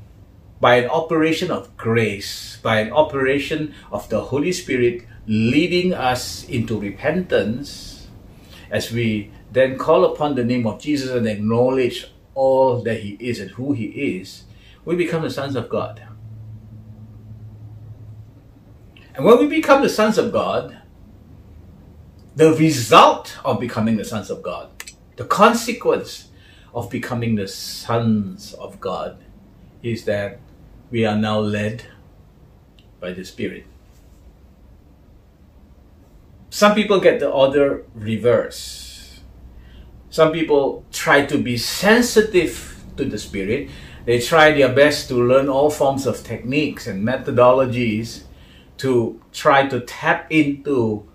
by 0.62 0.75
an 0.75 0.89
operation 0.89 1.50
of 1.50 1.75
grace, 1.75 2.60
by 2.62 2.82
an 2.82 2.94
operation 2.94 3.74
of 3.91 4.08
the 4.10 4.22
Holy 4.22 4.51
Spirit 4.51 5.08
leading 5.25 5.91
us 5.91 6.48
into 6.48 6.79
repentance, 6.79 8.08
as 8.70 8.91
we 8.91 9.32
then 9.55 9.77
call 9.77 10.03
upon 10.03 10.35
the 10.35 10.43
name 10.43 10.67
of 10.67 10.81
Jesus 10.81 11.09
and 11.12 11.25
acknowledge 11.25 12.12
all 12.33 12.81
that 12.83 13.00
He 13.00 13.12
is 13.21 13.39
and 13.39 13.51
who 13.51 13.71
He 13.71 13.85
is, 14.17 14.43
we 14.83 14.97
become 14.97 15.24
the 15.24 15.29
sons 15.29 15.55
of 15.55 15.69
God. 15.69 16.05
And 19.15 19.24
when 19.24 19.39
we 19.39 19.47
become 19.47 19.81
the 19.81 19.88
sons 19.88 20.17
of 20.17 20.33
God, 20.33 20.77
the 22.35 22.53
result 22.53 23.38
of 23.45 23.62
becoming 23.62 23.95
the 23.95 24.03
sons 24.03 24.29
of 24.29 24.43
God, 24.43 24.71
the 25.15 25.24
consequence 25.24 26.27
of 26.74 26.89
becoming 26.89 27.35
the 27.35 27.47
sons 27.47 28.53
of 28.55 28.81
God, 28.81 29.24
is 29.81 30.03
that 30.03 30.39
we 30.91 31.05
are 31.05 31.15
now 31.15 31.39
led 31.39 31.85
by 33.00 33.13
the 33.13 33.24
Spirit. 33.24 33.65
Some 36.50 36.75
people 36.75 37.00
get 37.00 37.21
the 37.21 37.29
order 37.29 37.85
reverse. 37.93 38.85
Some 40.15 40.31
people 40.31 40.86
try 40.93 41.25
to 41.25 41.38
be 41.38 41.57
sensitive 41.57 42.81
to 42.95 43.03
the 43.03 43.19
Spirit. 43.19 43.67
They 44.05 44.22
try 44.22 44.53
their 44.53 44.72
best 44.74 45.10
to 45.10 45.15
learn 45.15 45.50
all 45.50 45.69
forms 45.69 46.07
of 46.07 46.24
techniques 46.24 46.88
and 46.88 47.05
methodologies 47.05 48.24
to 48.77 49.22
try 49.34 49.67
to 49.67 49.81
tap 49.81 50.31
into 50.31 51.05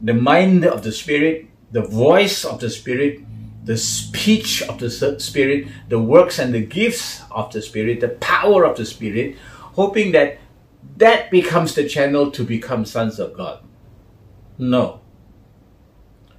the 0.00 0.14
mind 0.14 0.64
of 0.64 0.84
the 0.84 0.92
Spirit, 0.92 1.48
the 1.72 1.82
voice 1.82 2.44
of 2.44 2.60
the 2.60 2.70
Spirit, 2.70 3.18
the 3.64 3.76
speech 3.76 4.62
of 4.62 4.78
the 4.78 4.90
Spirit, 5.18 5.66
the 5.88 5.98
works 5.98 6.38
and 6.38 6.54
the 6.54 6.64
gifts 6.64 7.22
of 7.32 7.52
the 7.52 7.60
Spirit, 7.60 7.98
the 7.98 8.14
power 8.22 8.62
of 8.62 8.76
the 8.76 8.86
Spirit, 8.86 9.34
hoping 9.74 10.12
that 10.12 10.38
that 10.98 11.32
becomes 11.32 11.74
the 11.74 11.88
channel 11.88 12.30
to 12.30 12.44
become 12.44 12.84
sons 12.84 13.18
of 13.18 13.34
God. 13.36 13.58
No. 14.56 15.00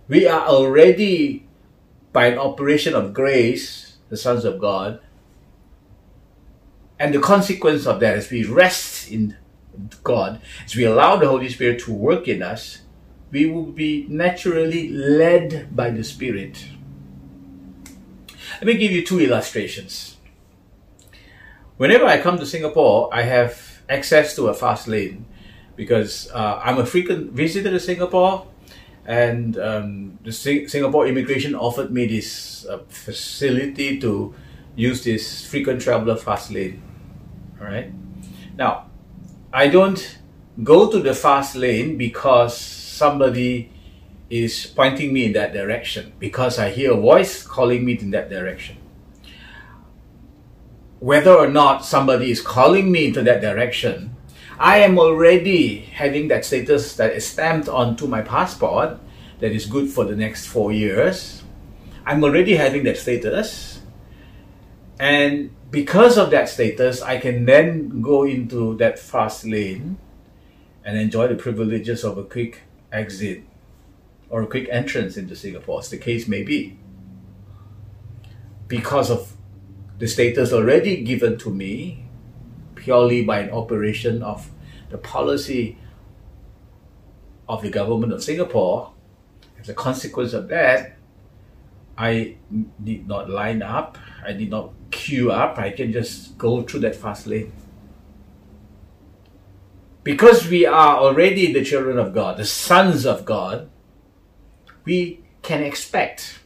We 0.08 0.26
are 0.26 0.48
already, 0.48 1.49
by 2.12 2.28
an 2.28 2.38
operation 2.38 2.96
of 2.96 3.14
grace, 3.14 3.98
the 4.10 4.18
sons 4.18 4.46
of 4.46 4.60
God. 4.60 5.00
And 7.00 7.14
the 7.14 7.20
consequence 7.20 7.86
of 7.86 8.00
that 8.02 8.18
is 8.18 8.30
we 8.30 8.44
rest 8.44 9.10
in 9.12 9.38
God, 10.04 10.42
as 10.66 10.76
we 10.76 10.84
allow 10.84 11.16
the 11.16 11.28
Holy 11.28 11.50
Spirit 11.50 11.80
to 11.82 11.94
work 11.94 12.28
in 12.28 12.42
us, 12.42 12.82
we 13.32 13.46
will 13.46 13.72
be 13.72 14.06
naturally 14.10 14.90
led 14.90 15.76
by 15.76 15.92
the 15.92 16.04
Spirit. 16.04 16.66
Let 18.56 18.66
me 18.66 18.78
give 18.78 18.92
you 18.92 19.06
two 19.06 19.20
illustrations. 19.20 20.18
Whenever 21.78 22.06
I 22.06 22.20
come 22.20 22.38
to 22.40 22.46
Singapore, 22.46 23.10
I 23.14 23.22
have 23.22 23.82
access 23.88 24.36
to 24.36 24.48
a 24.48 24.54
fast 24.54 24.88
lane 24.88 25.26
because 25.76 26.30
uh, 26.32 26.60
I'm 26.62 26.78
a 26.78 26.86
frequent 26.86 27.32
visitor 27.32 27.70
to 27.70 27.80
Singapore, 27.80 28.46
and 29.10 29.58
um, 29.58 30.20
the 30.24 30.32
Singapore 30.32 31.08
immigration 31.08 31.56
offered 31.56 31.92
me 31.92 32.06
this 32.06 32.68
uh, 32.68 32.78
facility 32.90 34.00
to 34.00 34.36
use 34.76 35.04
this 35.04 35.48
frequent 35.48 35.82
traveler 35.82 36.16
fast 36.16 36.52
lane. 36.52 36.80
All 37.60 37.66
right. 37.66 37.92
Now, 38.56 38.86
I 39.52 39.68
don't 39.68 40.20
go 40.64 40.92
to 40.92 41.00
the 41.00 41.16
fast 41.16 41.56
lane 41.56 41.98
because 41.98 42.56
somebody 42.56 43.72
is 44.30 44.68
pointing 44.68 45.12
me 45.12 45.26
in 45.26 45.34
that 45.34 45.54
direction, 45.54 46.14
because 46.20 46.60
I 46.60 46.70
hear 46.70 46.94
a 46.94 46.96
voice 46.96 47.42
calling 47.42 47.84
me 47.84 47.98
in 47.98 48.12
that 48.12 48.30
direction. 48.30 48.78
Whether 51.00 51.34
or 51.34 51.50
not 51.50 51.84
somebody 51.84 52.30
is 52.30 52.42
calling 52.42 52.92
me 52.92 53.08
into 53.08 53.24
that 53.24 53.42
direction, 53.42 54.16
I 54.60 54.80
am 54.80 55.00
already 55.00 55.78
having 55.78 56.28
that 56.28 56.44
status 56.44 56.98
that 56.98 57.14
is 57.14 57.26
stamped 57.26 57.70
onto 57.70 58.08
my 58.08 58.22
passport 58.22 59.00
that 59.40 59.54
is 59.54 59.66
good 59.66 59.90
for 59.90 60.04
the 60.04 60.18
next 60.18 60.48
four 60.48 60.74
years. 60.74 61.44
I'm 62.06 62.22
already 62.26 62.58
having 62.58 62.84
that 62.84 62.98
status. 62.98 63.80
And 65.00 65.52
because 65.72 66.18
of 66.18 66.30
that 66.32 66.50
status, 66.50 67.02
I 67.02 67.20
can 67.20 67.46
then 67.46 68.02
go 68.02 68.24
into 68.26 68.76
that 68.78 69.00
fast 69.00 69.46
lane 69.46 69.98
and 70.84 70.98
enjoy 70.98 71.30
the 71.30 71.36
privileges 71.36 72.04
of 72.04 72.18
a 72.18 72.24
quick 72.26 72.64
exit 72.92 73.44
or 74.30 74.42
a 74.42 74.48
quick 74.48 74.68
entrance 74.70 75.16
into 75.16 75.38
Singapore, 75.38 75.80
as 75.80 75.90
the 75.90 75.98
case 75.98 76.28
may 76.28 76.44
be. 76.44 76.78
Because 78.68 79.10
of 79.10 79.38
the 80.00 80.08
status 80.08 80.52
already 80.52 81.02
given 81.02 81.38
to 81.38 81.50
me, 81.50 82.09
purely 82.90 83.24
by 83.24 83.38
an 83.38 83.52
operation 83.52 84.24
of 84.24 84.50
the 84.90 84.98
policy 84.98 85.78
of 87.48 87.62
the 87.62 87.70
government 87.70 88.12
of 88.12 88.24
Singapore, 88.24 88.92
as 89.60 89.70
a 89.70 89.76
consequence 89.76 90.34
of 90.34 90.48
that, 90.48 90.98
I 91.96 92.38
need 92.80 93.08
not 93.08 93.30
line 93.30 93.62
up, 93.62 94.00
I 94.26 94.34
need 94.34 94.50
not 94.50 94.72
queue 94.90 95.32
up, 95.32 95.60
I 95.60 95.70
can 95.70 95.94
just 95.94 96.36
go 96.40 96.64
through 96.64 96.80
that 96.80 96.96
fast 96.96 97.28
lane. 97.28 97.54
Because 100.04 100.48
we 100.48 100.66
are 100.66 100.98
already 100.98 101.54
the 101.54 101.64
children 101.64 102.00
of 102.00 102.12
God, 102.12 102.38
the 102.38 102.46
sons 102.46 103.06
of 103.06 103.24
God, 103.24 103.70
we 104.84 105.22
can 105.44 105.62
expect 105.62 106.40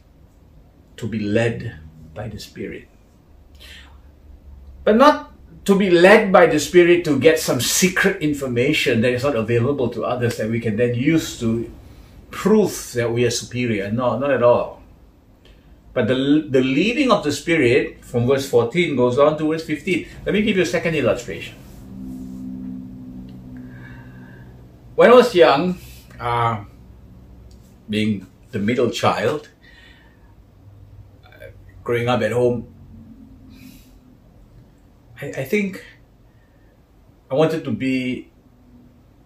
to 0.98 1.08
be 1.08 1.20
led 1.20 1.80
by 2.12 2.28
the 2.28 2.38
Spirit. 2.38 2.86
But 4.84 4.96
not 4.96 5.33
to 5.64 5.74
be 5.76 5.90
led 5.90 6.30
by 6.30 6.46
the 6.46 6.60
Spirit 6.60 7.04
to 7.04 7.18
get 7.18 7.38
some 7.38 7.60
secret 7.60 8.20
information 8.20 9.00
that 9.00 9.12
is 9.12 9.22
not 9.22 9.34
available 9.34 9.88
to 9.88 10.04
others 10.04 10.36
that 10.36 10.50
we 10.50 10.60
can 10.60 10.76
then 10.76 10.94
use 10.94 11.40
to 11.40 11.70
prove 12.30 12.92
that 12.92 13.10
we 13.10 13.24
are 13.24 13.30
superior. 13.30 13.90
No, 13.90 14.18
not 14.18 14.30
at 14.30 14.42
all. 14.42 14.82
But 15.94 16.08
the, 16.08 16.46
the 16.50 16.60
leading 16.60 17.10
of 17.10 17.24
the 17.24 17.32
Spirit 17.32 18.04
from 18.04 18.26
verse 18.26 18.48
14 18.48 18.96
goes 18.96 19.18
on 19.18 19.38
to 19.38 19.48
verse 19.48 19.64
15. 19.64 20.08
Let 20.26 20.34
me 20.34 20.42
give 20.42 20.56
you 20.56 20.64
a 20.64 20.66
second 20.66 20.96
illustration. 20.96 21.54
When 24.96 25.10
I 25.10 25.14
was 25.14 25.34
young, 25.34 25.78
uh, 26.20 26.64
being 27.88 28.26
the 28.50 28.58
middle 28.58 28.90
child, 28.90 29.48
uh, 31.24 31.28
growing 31.82 32.08
up 32.08 32.22
at 32.22 32.32
home, 32.32 32.73
I, 35.20 35.26
I 35.26 35.44
think 35.44 35.84
I 37.30 37.34
wanted 37.34 37.64
to 37.64 37.70
be 37.70 38.30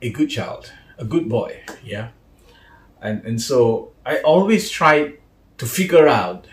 a 0.01 0.11
good 0.11 0.31
child, 0.31 0.72
a 0.98 1.05
good 1.05 1.29
boy, 1.29 1.62
yeah. 1.83 2.11
And 3.01 3.24
and 3.24 3.40
so 3.40 3.92
I 4.05 4.18
always 4.18 4.70
tried 4.70 5.18
to 5.59 5.66
figure 5.66 6.09
out 6.09 6.46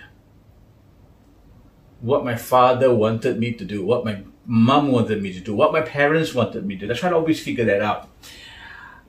what 2.01 2.23
my 2.23 2.35
father 2.35 2.93
wanted 2.93 3.39
me 3.39 3.53
to 3.53 3.65
do, 3.65 3.83
what 3.85 4.05
my 4.05 4.21
mom 4.45 4.91
wanted 4.91 5.21
me 5.21 5.33
to 5.33 5.39
do, 5.39 5.55
what 5.55 5.71
my 5.71 5.81
parents 5.81 6.33
wanted 6.33 6.65
me 6.65 6.77
to 6.77 6.87
do. 6.87 6.93
I 6.93 6.95
tried 6.95 7.09
to 7.09 7.15
always 7.15 7.41
figure 7.41 7.65
that 7.65 7.81
out. 7.81 8.09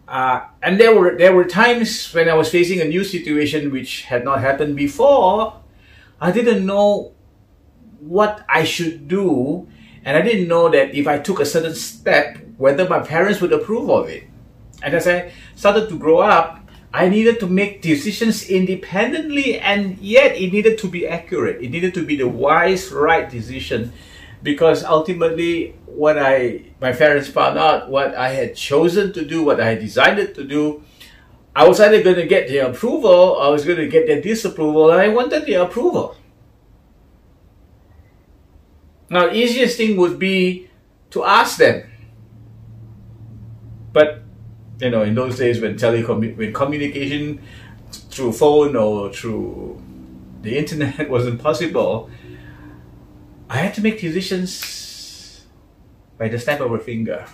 Uh, 0.09 0.47
and 0.63 0.79
there 0.81 0.95
were 0.99 1.17
there 1.19 1.35
were 1.35 1.45
times 1.45 2.13
when 2.15 2.29
I 2.29 2.35
was 2.35 2.49
facing 2.51 2.81
a 2.81 2.85
new 2.85 3.05
situation 3.05 3.73
which 3.73 4.03
had 4.03 4.25
not 4.25 4.41
happened 4.41 4.77
before. 4.77 5.61
I 6.21 6.31
didn't 6.31 6.65
know 6.65 7.13
what 8.01 8.45
I 8.49 8.65
should 8.65 9.09
do, 9.09 9.69
and 10.07 10.17
I 10.17 10.23
didn't 10.23 10.47
know 10.47 10.71
that 10.71 10.95
if 10.95 11.09
I 11.09 11.19
took 11.19 11.41
a 11.41 11.45
certain 11.45 11.75
step, 11.75 12.39
whether 12.57 12.89
my 12.89 13.01
parents 13.01 13.41
would 13.41 13.53
approve 13.53 13.91
of 13.91 14.09
it. 14.09 14.23
And 14.81 14.95
as 14.95 15.09
I 15.09 15.33
started 15.57 15.89
to 15.89 15.99
grow 15.99 16.19
up, 16.19 16.63
I 16.95 17.09
needed 17.09 17.41
to 17.41 17.49
make 17.49 17.83
decisions 17.83 18.49
independently, 18.49 19.59
and 19.59 19.99
yet 19.99 20.37
it 20.37 20.53
needed 20.53 20.79
to 20.79 20.89
be 20.89 21.09
accurate. 21.09 21.61
It 21.61 21.71
needed 21.71 21.93
to 21.95 22.07
be 22.07 22.15
the 22.15 22.29
wise, 22.29 22.93
right 22.93 23.29
decision, 23.29 23.93
because 24.45 24.85
ultimately 24.85 25.75
what 25.87 26.17
I 26.19 26.63
my 26.81 26.93
parents 26.93 27.27
found 27.27 27.59
out 27.59 27.91
what 27.91 28.15
I 28.15 28.31
had 28.31 28.55
chosen 28.55 29.13
to 29.13 29.25
do, 29.25 29.43
what 29.43 29.61
I 29.61 29.71
had 29.75 29.81
decided 29.81 30.37
to 30.37 30.45
do, 30.45 30.85
I 31.57 31.67
was 31.67 31.81
either 31.81 32.01
going 32.03 32.17
to 32.17 32.27
get 32.27 32.47
their 32.47 32.71
approval 32.71 33.11
or 33.11 33.43
I 33.43 33.49
was 33.49 33.65
going 33.65 33.79
to 33.79 33.89
get 33.89 34.07
their 34.07 34.23
disapproval, 34.23 34.93
and 34.93 35.01
I 35.01 35.09
wanted 35.09 35.47
their 35.47 35.63
approval. 35.63 36.15
Now, 39.09 39.31
easiest 39.31 39.77
thing 39.77 39.97
would 39.97 40.19
be 40.19 40.69
to 41.11 41.25
ask 41.25 41.59
them. 41.59 41.85
But, 43.93 44.23
you 44.81 44.91
know, 44.91 45.03
in 45.03 45.15
those 45.15 45.39
days 45.39 45.61
when 45.61 45.77
telecom 45.77 46.37
when 46.37 46.53
communication 46.53 47.41
through 47.91 48.33
phone 48.33 48.77
or 48.77 49.13
through 49.13 49.81
the 50.43 50.59
internet 50.59 51.09
wasn't 51.17 51.41
possible, 51.41 52.11
I 53.49 53.59
had 53.59 53.75
to 53.75 53.81
make 53.81 54.01
decisions 54.01 55.47
by 56.19 56.29
the 56.29 56.39
snap 56.39 56.61
of 56.61 56.73
a 56.73 56.79
finger. 56.79 57.27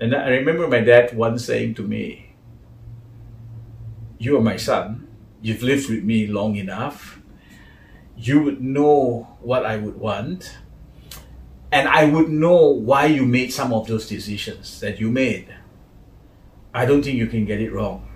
And 0.00 0.14
I 0.14 0.28
remember 0.28 0.68
my 0.68 0.80
dad 0.80 1.16
once 1.16 1.46
saying 1.46 1.74
to 1.76 1.82
me, 1.82 2.34
You 4.18 4.36
are 4.36 4.42
my 4.42 4.56
son. 4.56 5.08
You've 5.40 5.62
lived 5.62 5.88
with 5.88 6.04
me 6.04 6.26
long 6.26 6.56
enough. 6.56 7.20
You 8.16 8.42
would 8.42 8.62
know 8.62 9.33
what 9.44 9.66
I 9.66 9.76
would 9.76 9.96
want. 9.96 10.56
And 11.70 11.88
I 11.88 12.04
would 12.04 12.28
know 12.28 12.68
why 12.68 13.06
you 13.06 13.26
made 13.26 13.52
some 13.52 13.72
of 13.72 13.86
those 13.86 14.08
decisions 14.08 14.80
that 14.80 15.00
you 15.00 15.10
made. 15.10 15.48
I 16.72 16.86
don't 16.86 17.02
think 17.02 17.16
you 17.16 17.26
can 17.26 17.44
get 17.44 17.60
it 17.60 17.72
wrong. 17.72 18.08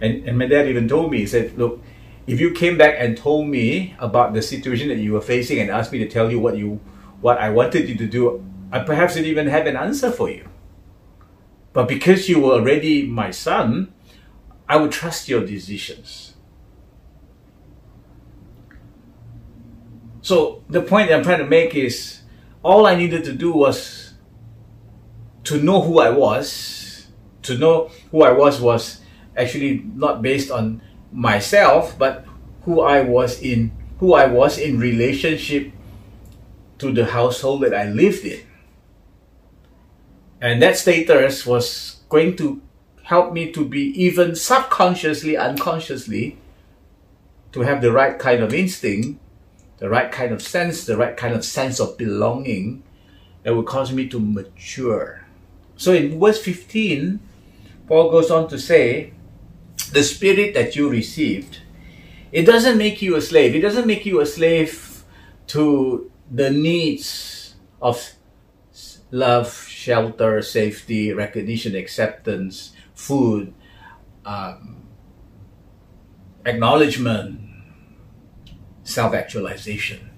And, 0.00 0.28
and 0.28 0.38
my 0.38 0.46
dad 0.46 0.68
even 0.68 0.88
told 0.88 1.10
me, 1.10 1.18
he 1.18 1.26
said, 1.26 1.56
Look, 1.56 1.82
if 2.26 2.40
you 2.40 2.52
came 2.52 2.78
back 2.78 2.96
and 2.98 3.16
told 3.16 3.48
me 3.48 3.94
about 3.98 4.34
the 4.34 4.42
situation 4.42 4.88
that 4.88 4.98
you 4.98 5.12
were 5.12 5.20
facing 5.20 5.58
and 5.58 5.70
asked 5.70 5.92
me 5.92 5.98
to 5.98 6.08
tell 6.08 6.30
you 6.30 6.38
what 6.38 6.56
you 6.56 6.80
what 7.20 7.38
I 7.38 7.50
wanted 7.50 7.88
you 7.88 7.96
to 7.96 8.06
do, 8.06 8.44
I 8.72 8.80
perhaps 8.80 9.14
didn't 9.14 9.28
even 9.28 9.46
have 9.46 9.66
an 9.66 9.76
answer 9.76 10.10
for 10.10 10.28
you. 10.28 10.48
But 11.72 11.88
because 11.88 12.28
you 12.28 12.40
were 12.40 12.52
already 12.52 13.06
my 13.06 13.30
son, 13.30 13.92
I 14.68 14.76
would 14.76 14.90
trust 14.90 15.28
your 15.28 15.44
decisions. 15.46 16.31
So 20.22 20.62
the 20.68 20.80
point 20.80 21.08
that 21.08 21.16
I'm 21.16 21.24
trying 21.24 21.40
to 21.40 21.46
make 21.46 21.74
is 21.74 22.22
all 22.62 22.86
I 22.86 22.94
needed 22.94 23.24
to 23.24 23.32
do 23.32 23.52
was 23.52 24.14
to 25.44 25.60
know 25.60 25.82
who 25.82 25.98
I 25.98 26.10
was. 26.10 27.08
To 27.42 27.58
know 27.58 27.90
who 28.12 28.22
I 28.22 28.30
was 28.30 28.60
was 28.60 29.00
actually 29.36 29.82
not 29.94 30.22
based 30.22 30.50
on 30.50 30.80
myself, 31.10 31.98
but 31.98 32.24
who 32.64 32.80
I 32.80 33.02
was 33.02 33.42
in 33.42 33.72
who 33.98 34.14
I 34.14 34.26
was 34.26 34.58
in 34.58 34.78
relationship 34.78 35.72
to 36.78 36.92
the 36.92 37.06
household 37.06 37.62
that 37.62 37.74
I 37.74 37.84
lived 37.84 38.24
in. 38.24 38.40
And 40.40 40.60
that 40.62 40.76
status 40.76 41.46
was 41.46 42.00
going 42.08 42.36
to 42.36 42.60
help 43.04 43.32
me 43.32 43.52
to 43.52 43.64
be 43.64 43.94
even 44.02 44.34
subconsciously, 44.34 45.36
unconsciously, 45.36 46.36
to 47.52 47.60
have 47.60 47.80
the 47.80 47.92
right 47.92 48.18
kind 48.18 48.42
of 48.42 48.52
instinct, 48.52 49.20
the 49.82 49.88
right 49.88 50.12
kind 50.12 50.30
of 50.30 50.40
sense, 50.40 50.84
the 50.84 50.96
right 50.96 51.16
kind 51.16 51.34
of 51.34 51.44
sense 51.44 51.80
of 51.80 51.98
belonging 51.98 52.84
that 53.42 53.52
would 53.52 53.66
cause 53.66 53.92
me 53.92 54.06
to 54.06 54.20
mature. 54.20 55.26
So 55.74 55.92
in 55.92 56.20
verse 56.20 56.40
15, 56.40 57.18
Paul 57.88 58.12
goes 58.12 58.30
on 58.30 58.46
to 58.50 58.60
say, 58.60 59.12
the 59.90 60.04
spirit 60.04 60.54
that 60.54 60.76
you 60.76 60.88
received, 60.88 61.62
it 62.30 62.44
doesn't 62.44 62.78
make 62.78 63.02
you 63.02 63.16
a 63.16 63.20
slave. 63.20 63.56
It 63.56 63.60
doesn't 63.60 63.88
make 63.88 64.06
you 64.06 64.20
a 64.20 64.26
slave 64.26 65.02
to 65.48 66.08
the 66.30 66.52
needs 66.52 67.56
of 67.82 68.12
love, 69.10 69.66
shelter, 69.66 70.42
safety, 70.42 71.12
recognition, 71.12 71.74
acceptance, 71.74 72.72
food, 72.94 73.52
um, 74.24 74.76
acknowledgement, 76.46 77.40
self-actualization. 78.84 80.10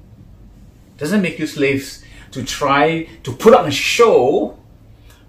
Doesn't 0.97 1.23
make 1.23 1.39
you 1.39 1.47
slaves 1.47 2.05
to 2.31 2.45
try 2.45 3.05
to 3.23 3.33
put 3.33 3.55
on 3.55 3.67
a 3.67 3.71
show, 3.71 4.59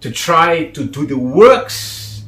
to 0.01 0.11
try 0.11 0.65
to 0.71 0.85
do 0.85 1.05
the 1.05 1.17
works 1.17 2.23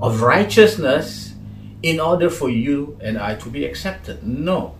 of 0.00 0.22
righteousness 0.22 1.34
in 1.82 2.00
order 2.00 2.30
for 2.30 2.48
you 2.48 2.98
and 3.00 3.18
I 3.18 3.34
to 3.36 3.48
be 3.48 3.64
accepted. 3.64 4.26
No. 4.26 4.76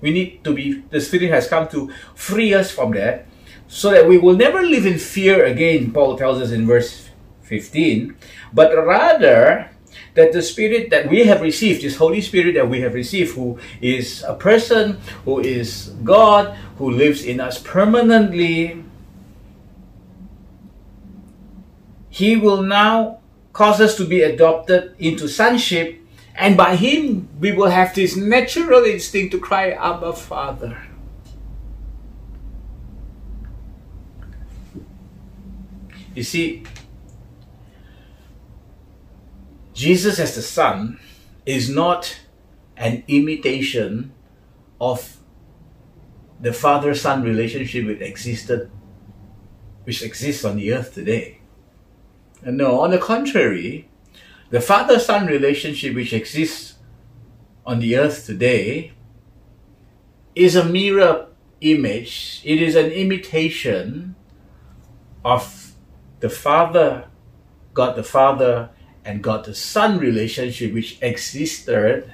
We 0.00 0.10
need 0.10 0.44
to 0.44 0.52
be, 0.52 0.82
the 0.90 1.00
Spirit 1.00 1.30
has 1.30 1.48
come 1.48 1.68
to 1.68 1.92
free 2.14 2.52
us 2.52 2.70
from 2.70 2.92
that 2.92 3.26
so 3.68 3.90
that 3.90 4.06
we 4.06 4.18
will 4.18 4.36
never 4.36 4.62
live 4.62 4.86
in 4.86 4.98
fear 4.98 5.44
again, 5.44 5.92
Paul 5.92 6.18
tells 6.18 6.40
us 6.40 6.50
in 6.50 6.66
verse 6.66 7.08
15, 7.42 8.16
but 8.52 8.74
rather 8.86 9.70
that 10.14 10.32
the 10.32 10.42
Spirit 10.42 10.90
that 10.90 11.10
we 11.10 11.24
have 11.24 11.40
received, 11.40 11.82
this 11.82 11.96
Holy 11.96 12.20
Spirit 12.20 12.54
that 12.54 12.68
we 12.68 12.80
have 12.80 12.94
received, 12.94 13.34
who 13.34 13.58
is 13.80 14.22
a 14.22 14.34
person, 14.34 14.98
who 15.24 15.40
is 15.40 15.88
God, 16.02 16.56
who 16.78 16.90
lives 16.90 17.24
in 17.24 17.40
us 17.40 17.60
permanently, 17.60 18.82
He 22.10 22.36
will 22.36 22.62
now 22.62 23.18
cause 23.52 23.80
us 23.80 23.96
to 23.96 24.06
be 24.06 24.22
adopted 24.22 24.94
into 24.98 25.28
sonship, 25.28 26.00
and 26.36 26.56
by 26.56 26.76
Him 26.76 27.28
we 27.40 27.52
will 27.52 27.70
have 27.70 27.94
this 27.94 28.16
natural 28.16 28.84
instinct 28.84 29.32
to 29.32 29.40
cry, 29.40 29.70
Abba, 29.70 30.12
Father. 30.12 30.78
You 36.14 36.22
see, 36.22 36.62
Jesus 39.74 40.18
as 40.18 40.34
the 40.34 40.42
Son 40.42 40.98
is 41.44 41.68
not 41.68 42.20
an 42.76 43.04
imitation 43.08 44.12
of 44.80 45.18
the 46.40 46.52
father-son 46.52 47.22
relationship 47.22 47.86
which 47.86 48.00
existed 48.00 48.70
which 49.84 50.02
exists 50.02 50.44
on 50.44 50.56
the 50.56 50.72
earth 50.72 50.94
today. 50.94 51.40
And 52.42 52.56
no, 52.56 52.80
on 52.80 52.90
the 52.90 52.98
contrary, 52.98 53.88
the 54.48 54.60
father-son 54.60 55.26
relationship 55.26 55.94
which 55.94 56.14
exists 56.14 56.76
on 57.66 57.80
the 57.80 57.96
earth 57.96 58.24
today 58.24 58.92
is 60.34 60.56
a 60.56 60.64
mirror 60.64 61.28
image. 61.60 62.40
It 62.44 62.62
is 62.62 62.76
an 62.76 62.90
imitation 62.90 64.14
of 65.24 65.74
the 66.20 66.30
Father, 66.30 67.08
God 67.72 67.96
the 67.96 68.02
Father, 68.02 68.70
and 69.04 69.22
God 69.22 69.44
the 69.44 69.54
Son 69.54 69.98
relationship 69.98 70.72
which 70.72 70.98
existed 71.02 72.10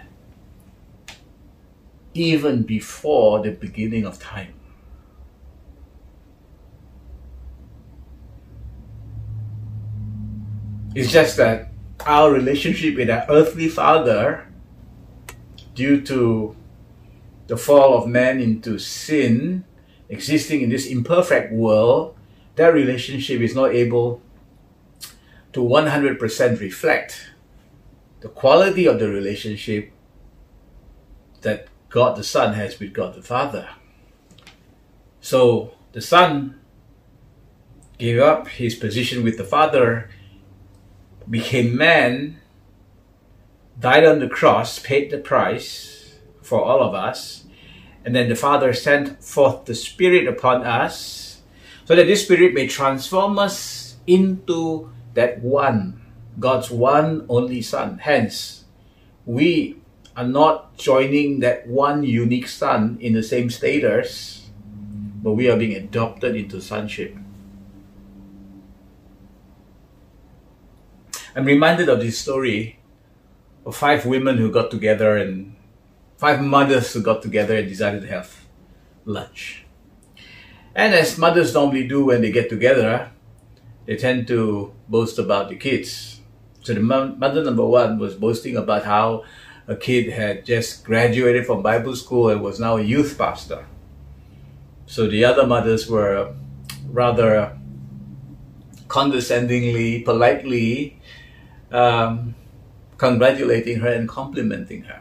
even 2.15 2.63
before 2.63 3.43
the 3.43 3.53
beginning 3.53 4.05
of 4.05 4.19
time. 4.19 4.55
It's 10.95 11.13
just 11.13 11.37
that 11.37 11.69
our 12.05 12.33
relationship 12.33 12.97
with 12.97 13.11
our 13.11 13.25
earthly 13.29 13.69
father, 13.69 14.49
due 15.75 16.01
to 16.03 16.57
the 17.47 17.57
fall 17.57 17.97
of 17.97 18.09
man 18.09 18.41
into 18.41 18.79
sin, 18.79 19.65
existing 20.09 20.63
in 20.63 20.71
this 20.71 20.87
imperfect 20.87 21.53
world, 21.53 22.17
that 22.57 22.75
relationship 22.75 23.41
is 23.41 23.55
not 23.55 23.73
able 23.73 24.21
to 25.53 25.61
100% 25.61 26.61
reflect 26.61 27.31
the 28.21 28.29
quality 28.29 28.87
of 28.87 28.99
the 28.99 29.09
relationship 29.09 29.93
that 31.41 31.69
God 31.89 32.17
the 32.17 32.25
Son 32.25 32.55
has 32.55 32.79
with 32.79 32.93
God 32.93 33.15
the 33.15 33.23
Father. 33.23 33.69
So 35.21 35.75
the 35.93 36.01
Son 36.01 36.61
gave 37.99 38.19
up 38.19 38.49
his 38.49 38.75
position 38.75 39.25
with 39.25 39.37
the 39.37 39.45
Father, 39.45 40.11
became 41.29 41.77
man, 41.77 42.41
died 43.79 44.05
on 44.05 44.21
the 44.21 44.29
cross, 44.29 44.79
paid 44.79 45.11
the 45.11 45.19
price 45.19 46.15
for 46.43 46.63
all 46.63 46.83
of 46.83 46.95
us, 46.95 47.45
and 48.05 48.15
then 48.15 48.29
the 48.29 48.37
Father 48.37 48.73
sent 48.73 49.23
forth 49.23 49.65
the 49.65 49.75
Spirit 49.75 50.27
upon 50.27 50.65
us 50.65 51.43
so 51.85 51.97
that 51.97 52.07
this 52.07 52.23
Spirit 52.23 52.55
may 52.55 52.67
transform 52.67 53.39
us 53.39 53.97
into 54.07 54.91
that 55.15 55.41
one, 55.41 56.01
God's 56.39 56.71
one 56.71 57.27
only 57.29 57.63
Son. 57.63 57.99
Hence, 57.99 58.65
we 59.27 59.77
are 60.17 60.27
not 60.27 60.77
joining 60.77 61.41
that 61.41 61.67
one 61.67 62.03
unique 62.03 62.49
Son 62.49 62.99
in 63.01 63.13
the 63.13 63.23
same 63.23 63.51
status, 63.51 64.49
but 65.23 65.33
we 65.33 65.51
are 65.51 65.57
being 65.57 65.75
adopted 65.75 66.37
into 66.37 66.61
sonship. 66.61 67.17
I'm 71.35 71.45
reminded 71.45 71.89
of 71.89 72.01
this 72.01 72.19
story 72.19 72.81
of 73.65 73.77
five 73.77 74.05
women 74.05 74.39
who 74.39 74.51
got 74.51 74.71
together 74.71 75.17
and 75.17 75.55
five 76.17 76.41
mothers 76.43 76.93
who 76.93 77.03
got 77.03 77.23
together 77.23 77.57
and 77.57 77.69
decided 77.69 78.03
to 78.03 78.09
have 78.09 78.45
lunch. 79.05 79.65
And 80.75 80.95
as 80.95 81.19
mothers 81.19 81.55
normally 81.55 81.87
do 81.87 82.07
when 82.07 82.23
they 82.23 82.33
get 82.33 82.49
together, 82.49 83.11
they 83.91 83.97
tend 83.97 84.29
to 84.29 84.73
boast 84.87 85.19
about 85.19 85.49
the 85.49 85.57
kids. 85.57 86.21
So 86.63 86.73
the 86.75 86.81
mother 86.81 87.43
number 87.43 87.67
one 87.67 87.99
was 87.99 88.15
boasting 88.15 88.57
about 88.57 88.85
how 88.85 89.25
a 89.67 89.75
kid 89.75 90.13
had 90.13 90.47
just 90.47 90.85
graduated 90.85 91.45
from 91.45 91.61
Bible 91.61 91.97
school 91.97 92.31
and 92.31 92.41
was 92.41 92.61
now 92.61 92.77
a 92.77 92.83
youth 92.83 93.19
pastor. 93.19 93.67
So 94.87 95.09
the 95.09 95.25
other 95.25 95.45
mothers 95.45 95.91
were 95.91 96.33
rather 96.87 97.59
condescendingly, 98.87 100.03
politely 100.03 101.01
um, 101.73 102.37
congratulating 102.97 103.81
her 103.81 103.93
and 103.93 104.09
complimenting 104.09 104.83
her. 104.83 105.01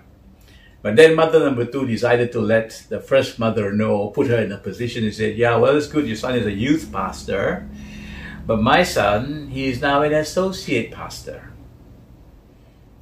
But 0.81 0.95
then 0.95 1.13
mother 1.13 1.39
number 1.41 1.65
two 1.65 1.85
decided 1.85 2.31
to 2.31 2.41
let 2.41 2.85
the 2.89 2.99
first 2.99 3.37
mother 3.37 3.71
know, 3.71 4.07
put 4.07 4.25
her 4.29 4.39
in 4.39 4.51
a 4.51 4.57
position 4.57 5.03
and 5.03 5.13
said, 5.13 5.37
yeah, 5.37 5.57
well, 5.57 5.77
it's 5.77 5.85
good 5.85 6.07
your 6.07 6.15
son 6.15 6.35
is 6.35 6.47
a 6.47 6.51
youth 6.51 6.91
pastor, 6.91 7.69
but 8.49 8.63
my 8.63 8.81
son, 8.81 9.49
he 9.51 9.69
is 9.69 9.79
now 9.79 10.01
an 10.01 10.11
associate 10.11 10.91
pastor. 10.91 11.53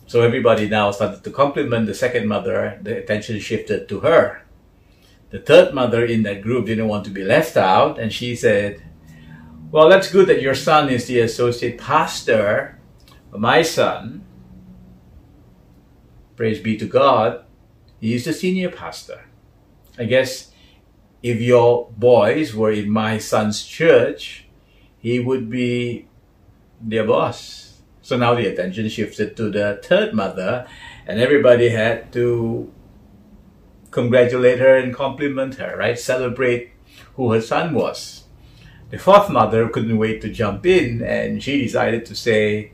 So 0.05 0.21
everybody 0.21 0.67
now 0.67 0.91
started 0.91 1.23
to 1.23 1.31
compliment 1.31 1.85
the 1.85 1.93
second 1.93 2.27
mother. 2.27 2.77
The 2.81 2.97
attention 2.97 3.39
shifted 3.39 3.87
to 3.87 4.01
her. 4.01 4.41
The 5.29 5.39
third 5.39 5.73
mother 5.73 6.03
in 6.03 6.23
that 6.23 6.41
group 6.41 6.65
didn't 6.65 6.89
want 6.89 7.05
to 7.05 7.11
be 7.11 7.23
left 7.23 7.55
out, 7.55 7.97
and 7.97 8.11
she 8.11 8.35
said, 8.35 8.83
Well, 9.71 9.87
that's 9.87 10.11
good 10.11 10.27
that 10.27 10.41
your 10.41 10.53
son 10.53 10.89
is 10.89 11.07
the 11.07 11.21
associate 11.21 11.77
pastor. 11.77 12.77
But 13.31 13.39
my 13.39 13.61
son, 13.61 14.25
praise 16.35 16.59
be 16.59 16.75
to 16.75 16.85
God, 16.85 17.45
he 18.01 18.15
is 18.15 18.25
the 18.25 18.33
senior 18.33 18.69
pastor. 18.69 19.21
I 19.97 20.03
guess 20.03 20.51
if 21.23 21.39
your 21.39 21.89
boys 21.95 22.53
were 22.53 22.73
in 22.73 22.89
my 22.89 23.17
son's 23.17 23.63
church, 23.63 24.46
he 25.07 25.19
would 25.19 25.49
be 25.49 26.07
their 26.81 27.05
boss. 27.05 27.81
So 28.01 28.17
now 28.17 28.35
the 28.35 28.47
attention 28.47 28.87
shifted 28.89 29.35
to 29.37 29.49
the 29.49 29.79
third 29.83 30.13
mother, 30.13 30.67
and 31.05 31.19
everybody 31.19 31.69
had 31.69 32.11
to 32.13 32.71
congratulate 33.91 34.59
her 34.59 34.77
and 34.77 34.93
compliment 34.93 35.55
her, 35.55 35.75
right? 35.77 35.97
Celebrate 35.97 36.71
who 37.15 37.31
her 37.31 37.41
son 37.41 37.73
was. 37.73 38.23
The 38.89 38.97
fourth 38.97 39.29
mother 39.29 39.67
couldn't 39.67 39.97
wait 39.97 40.21
to 40.21 40.29
jump 40.29 40.65
in, 40.65 41.01
and 41.01 41.43
she 41.43 41.61
decided 41.61 42.05
to 42.05 42.15
say, 42.15 42.71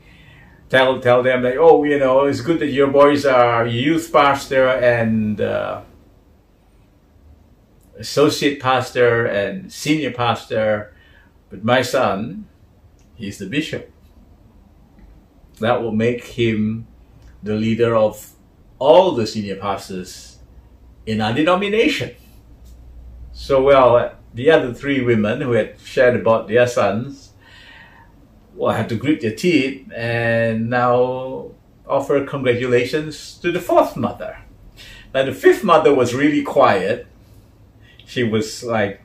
tell 0.68 1.00
tell 1.00 1.22
them 1.22 1.42
like, 1.42 1.56
oh, 1.58 1.82
you 1.84 1.98
know, 1.98 2.24
it's 2.24 2.40
good 2.40 2.60
that 2.60 2.68
your 2.68 2.88
boys 2.88 3.26
are 3.26 3.66
youth 3.66 4.12
pastor 4.12 4.68
and 4.68 5.40
uh, 5.40 5.82
associate 7.98 8.60
pastor 8.60 9.26
and 9.26 9.72
senior 9.72 10.12
pastor 10.12 10.93
but 11.50 11.64
my 11.64 11.82
son, 11.82 12.46
he's 13.14 13.38
the 13.38 13.46
bishop. 13.46 13.92
That 15.60 15.82
will 15.82 15.92
make 15.92 16.24
him 16.24 16.86
the 17.42 17.54
leader 17.54 17.94
of 17.94 18.32
all 18.78 19.12
the 19.12 19.26
senior 19.26 19.56
pastors 19.56 20.38
in 21.06 21.20
our 21.20 21.32
denomination. 21.32 22.14
So, 23.32 23.62
well, 23.62 24.16
the 24.32 24.50
other 24.50 24.72
three 24.74 25.00
women 25.00 25.40
who 25.40 25.52
had 25.52 25.78
shared 25.80 26.16
about 26.16 26.48
their 26.48 26.66
sons, 26.66 27.32
well, 28.54 28.74
had 28.74 28.88
to 28.88 28.96
grit 28.96 29.20
their 29.20 29.34
teeth 29.34 29.90
and 29.94 30.70
now 30.70 31.50
offer 31.86 32.24
congratulations 32.24 33.38
to 33.38 33.52
the 33.52 33.60
fourth 33.60 33.96
mother. 33.96 34.38
Now, 35.12 35.24
the 35.24 35.32
fifth 35.32 35.62
mother 35.62 35.94
was 35.94 36.14
really 36.14 36.42
quiet. 36.42 37.06
She 38.06 38.24
was 38.24 38.64
like 38.64 39.00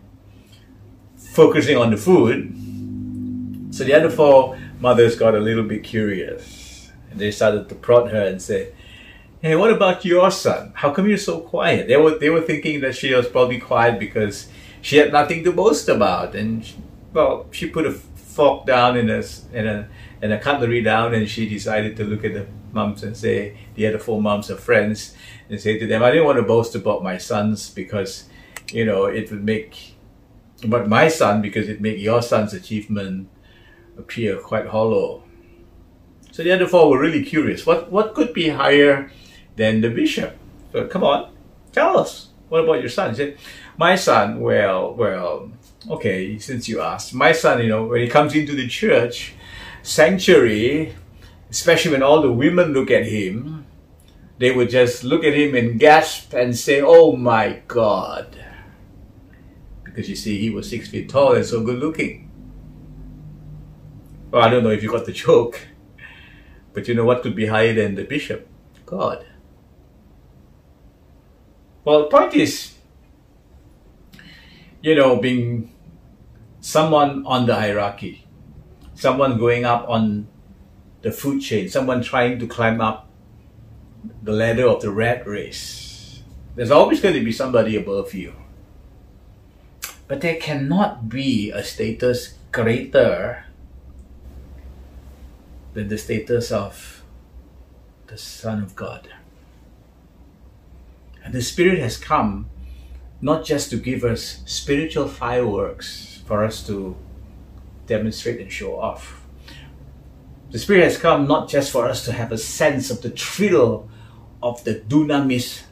focusing 1.33 1.77
on 1.77 1.91
the 1.91 1.97
food. 1.97 2.55
So 3.73 3.83
the 3.83 3.93
other 3.93 4.09
four 4.09 4.57
mothers 4.79 5.15
got 5.15 5.35
a 5.35 5.39
little 5.39 5.63
bit 5.63 5.83
curious. 5.83 6.91
And 7.11 7.19
they 7.19 7.31
started 7.31 7.69
to 7.69 7.75
prod 7.75 8.11
her 8.11 8.25
and 8.25 8.41
say, 8.41 8.73
Hey, 9.41 9.55
what 9.55 9.71
about 9.71 10.03
your 10.03 10.31
son? 10.31 10.73
How 10.75 10.91
come 10.91 11.07
you're 11.07 11.17
so 11.17 11.39
quiet? 11.39 11.87
They 11.87 11.95
were 11.95 12.17
they 12.17 12.29
were 12.29 12.41
thinking 12.41 12.81
that 12.81 12.95
she 12.95 13.13
was 13.13 13.27
probably 13.27 13.57
quiet 13.57 13.97
because 13.97 14.49
she 14.81 14.97
had 14.97 15.13
nothing 15.13 15.45
to 15.45 15.53
boast 15.53 15.87
about, 15.87 16.35
and 16.35 16.65
she, 16.65 16.75
well, 17.13 17.47
she 17.51 17.69
put 17.69 17.85
a 17.85 17.93
fork 17.93 18.65
down 18.65 18.97
in 18.97 19.09
a 19.09 19.23
in 19.53 19.65
a 19.65 19.87
and 20.21 20.33
a 20.33 20.39
cutlery 20.39 20.81
down, 20.81 21.13
and 21.13 21.29
she 21.29 21.47
decided 21.47 21.95
to 21.95 22.03
look 22.03 22.25
at 22.25 22.33
the 22.33 22.47
mums 22.73 23.01
and 23.01 23.15
say 23.15 23.57
the 23.75 23.87
other 23.87 23.97
four 23.97 24.21
mums 24.21 24.51
are 24.51 24.57
friends 24.57 25.15
and 25.49 25.59
say 25.59 25.79
to 25.79 25.87
them, 25.87 26.03
I 26.03 26.11
didn't 26.11 26.25
want 26.25 26.37
to 26.37 26.43
boast 26.43 26.75
about 26.75 27.01
my 27.01 27.17
sons 27.17 27.69
because 27.69 28.25
you 28.73 28.85
know 28.85 29.05
it 29.05 29.31
would 29.31 29.45
make 29.45 29.88
but 30.65 30.87
my 30.87 31.07
son 31.07 31.41
because 31.41 31.69
it 31.69 31.81
make 31.81 31.99
your 31.99 32.21
son's 32.21 32.53
achievement 32.53 33.29
appear 33.97 34.37
quite 34.37 34.67
hollow. 34.67 35.23
So 36.31 36.43
the 36.43 36.51
other 36.51 36.67
four 36.67 36.89
were 36.89 36.99
really 36.99 37.23
curious. 37.23 37.65
What 37.65 37.91
what 37.91 38.13
could 38.13 38.33
be 38.33 38.49
higher 38.49 39.11
than 39.55 39.81
the 39.81 39.89
bishop? 39.89 40.37
So 40.71 40.87
come 40.87 41.03
on, 41.03 41.31
tell 41.71 41.97
us. 41.97 42.29
What 42.49 42.63
about 42.63 42.81
your 42.81 42.89
son? 42.89 43.11
He 43.11 43.15
said, 43.15 43.37
My 43.77 43.95
son, 43.95 44.39
well, 44.39 44.93
well, 44.93 45.51
okay, 45.89 46.39
since 46.39 46.67
you 46.67 46.81
asked, 46.81 47.13
my 47.13 47.31
son, 47.31 47.61
you 47.61 47.69
know, 47.69 47.85
when 47.85 48.01
he 48.01 48.07
comes 48.07 48.33
into 48.33 48.55
the 48.55 48.67
church, 48.67 49.35
sanctuary, 49.83 50.95
especially 51.51 51.91
when 51.91 52.03
all 52.03 52.21
the 52.21 52.31
women 52.31 52.73
look 52.73 52.89
at 52.89 53.05
him, 53.05 53.65
they 54.39 54.51
would 54.51 54.69
just 54.69 55.03
look 55.03 55.23
at 55.23 55.35
him 55.35 55.53
and 55.55 55.79
gasp 55.79 56.33
and 56.33 56.57
say, 56.57 56.81
Oh 56.81 57.15
my 57.15 57.61
God. 57.67 58.38
Because 59.99 60.09
you 60.09 60.15
see, 60.15 60.39
he 60.39 60.49
was 60.49 60.69
six 60.69 60.87
feet 60.87 61.09
tall 61.09 61.35
and 61.35 61.45
so 61.45 61.61
good 61.61 61.77
looking. 61.77 62.31
Well, 64.31 64.41
I 64.41 64.49
don't 64.49 64.63
know 64.63 64.69
if 64.69 64.81
you 64.81 64.89
got 64.89 65.05
the 65.05 65.11
joke, 65.11 65.59
but 66.71 66.87
you 66.87 66.93
know 66.93 67.03
what 67.03 67.21
could 67.21 67.35
be 67.35 67.47
higher 67.47 67.73
than 67.73 67.95
the 67.95 68.05
bishop? 68.05 68.47
God. 68.85 69.25
Well, 71.83 72.03
the 72.03 72.07
point 72.07 72.33
is, 72.33 72.75
you 74.81 74.95
know, 74.95 75.17
being 75.17 75.75
someone 76.61 77.25
on 77.25 77.45
the 77.45 77.55
hierarchy, 77.55 78.25
someone 78.93 79.37
going 79.37 79.65
up 79.65 79.89
on 79.89 80.29
the 81.01 81.11
food 81.11 81.41
chain, 81.41 81.67
someone 81.67 82.01
trying 82.01 82.39
to 82.39 82.47
climb 82.47 82.79
up 82.79 83.09
the 84.23 84.31
ladder 84.31 84.65
of 84.65 84.81
the 84.81 84.91
rat 84.91 85.27
race. 85.27 86.23
There's 86.55 86.71
always 86.71 87.01
going 87.01 87.15
to 87.15 87.21
be 87.21 87.33
somebody 87.33 87.75
above 87.75 88.13
you. 88.13 88.33
But 90.09 90.21
there 90.21 90.37
cannot 90.37 91.07
be 91.07 91.51
a 91.51 91.63
status 91.63 92.33
greater 92.51 93.45
than 95.73 95.87
the 95.87 95.99
status 95.99 96.51
of 96.51 97.03
the 98.07 98.17
Son 98.17 98.63
of 98.63 98.75
God. 98.75 99.09
And 101.23 101.31
the 101.31 101.43
Spirit 101.43 101.77
has 101.77 101.95
come 101.95 102.49
not 103.21 103.45
just 103.45 103.69
to 103.69 103.77
give 103.77 104.03
us 104.03 104.41
spiritual 104.45 105.07
fireworks 105.07 106.23
for 106.25 106.43
us 106.43 106.65
to 106.65 106.97
demonstrate 107.85 108.41
and 108.41 108.51
show 108.51 108.79
off. 108.79 109.21
The 110.49 110.57
Spirit 110.57 110.85
has 110.85 110.97
come 110.97 111.27
not 111.27 111.49
just 111.49 111.71
for 111.71 111.85
us 111.85 112.03
to 112.05 112.13
have 112.13 112.31
a 112.31 112.37
sense 112.39 112.89
of 112.89 113.03
the 113.03 113.11
thrill 113.11 113.87
of 114.41 114.63
the 114.63 114.73
dunamis 114.73 115.65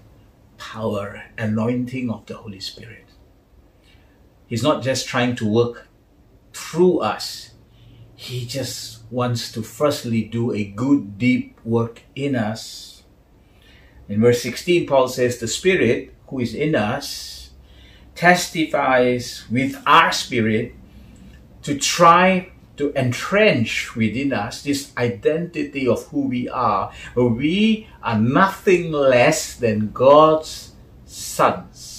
power, 0.59 1.23
anointing 1.39 2.11
of 2.11 2.27
the 2.27 2.35
Holy 2.35 2.59
Spirit. 2.59 3.06
He's 4.47 4.63
not 4.63 4.81
just 4.81 5.07
trying 5.07 5.35
to 5.37 5.47
work 5.47 5.87
through 6.53 6.99
us, 6.99 7.51
He 8.15 8.45
just 8.45 9.03
wants 9.11 9.51
to 9.51 9.61
firstly 9.61 10.23
do 10.23 10.51
a 10.51 10.63
good, 10.63 11.17
deep 11.17 11.59
work 11.63 12.01
in 12.15 12.35
us. 12.35 13.03
In 14.09 14.21
verse 14.21 14.41
16, 14.41 14.87
Paul 14.87 15.07
says, 15.07 15.37
The 15.37 15.47
Spirit 15.47 16.13
who 16.27 16.39
is 16.39 16.53
in 16.55 16.75
us 16.75 17.51
testifies 18.15 19.45
with 19.51 19.81
our 19.85 20.11
spirit 20.11 20.73
to 21.61 21.77
try 21.77 22.51
to 22.77 22.93
entrench 22.95 23.95
within 23.95 24.33
us 24.33 24.63
this 24.63 24.93
identity 24.97 25.87
of 25.87 26.05
who 26.07 26.27
we 26.27 26.49
are. 26.49 26.91
We 27.15 27.87
are 28.01 28.19
nothing 28.19 28.91
less 28.91 29.55
than 29.55 29.91
God's 29.91 30.73
sons. 31.05 31.96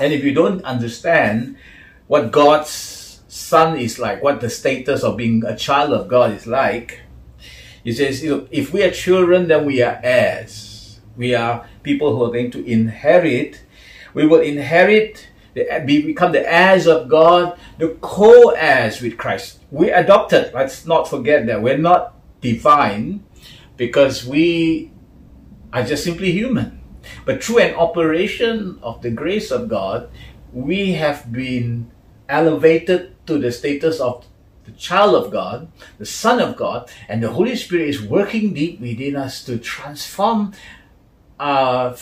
And 0.00 0.12
if 0.12 0.24
you 0.24 0.32
don't 0.32 0.62
understand 0.64 1.56
what 2.06 2.30
God's 2.30 3.22
son 3.28 3.78
is 3.78 3.98
like, 3.98 4.22
what 4.22 4.40
the 4.40 4.50
status 4.50 5.02
of 5.02 5.16
being 5.16 5.44
a 5.44 5.56
child 5.56 5.92
of 5.92 6.08
God 6.08 6.32
is 6.32 6.46
like, 6.46 7.00
he 7.84 7.92
says, 7.92 8.22
if 8.22 8.72
we 8.72 8.82
are 8.82 8.90
children, 8.90 9.48
then 9.48 9.64
we 9.64 9.80
are 9.82 10.00
heirs. 10.02 11.00
We 11.16 11.34
are 11.34 11.66
people 11.82 12.16
who 12.16 12.24
are 12.24 12.32
going 12.32 12.50
to 12.50 12.64
inherit. 12.64 13.62
We 14.12 14.26
will 14.26 14.40
inherit 14.40 15.28
we 15.86 16.02
become 16.02 16.32
the 16.32 16.52
heirs 16.52 16.86
of 16.86 17.08
God, 17.08 17.58
the 17.78 17.96
co-heirs 18.00 19.00
with 19.00 19.16
Christ. 19.16 19.60
We're 19.70 19.96
adopted. 19.96 20.52
Let's 20.52 20.84
not 20.84 21.08
forget 21.08 21.46
that 21.46 21.62
we're 21.62 21.78
not 21.78 22.14
divine 22.40 23.24
because 23.76 24.26
we 24.26 24.92
are 25.72 25.82
just 25.82 26.04
simply 26.04 26.32
human. 26.32 26.75
But 27.24 27.42
through 27.42 27.58
an 27.58 27.74
operation 27.74 28.78
of 28.82 29.02
the 29.02 29.10
grace 29.10 29.50
of 29.50 29.68
God, 29.68 30.10
we 30.52 30.92
have 30.92 31.32
been 31.32 31.90
elevated 32.28 33.14
to 33.26 33.38
the 33.38 33.52
status 33.52 34.00
of 34.00 34.26
the 34.64 34.72
child 34.72 35.14
of 35.14 35.30
God, 35.30 35.70
the 35.98 36.06
Son 36.06 36.40
of 36.40 36.56
God, 36.56 36.90
and 37.08 37.22
the 37.22 37.30
Holy 37.30 37.54
Spirit 37.54 37.88
is 37.88 38.02
working 38.02 38.52
deep 38.52 38.80
within 38.80 39.14
us 39.16 39.44
to 39.44 39.58
transform 39.58 40.52
uh, 41.38 41.94
our 41.94 41.96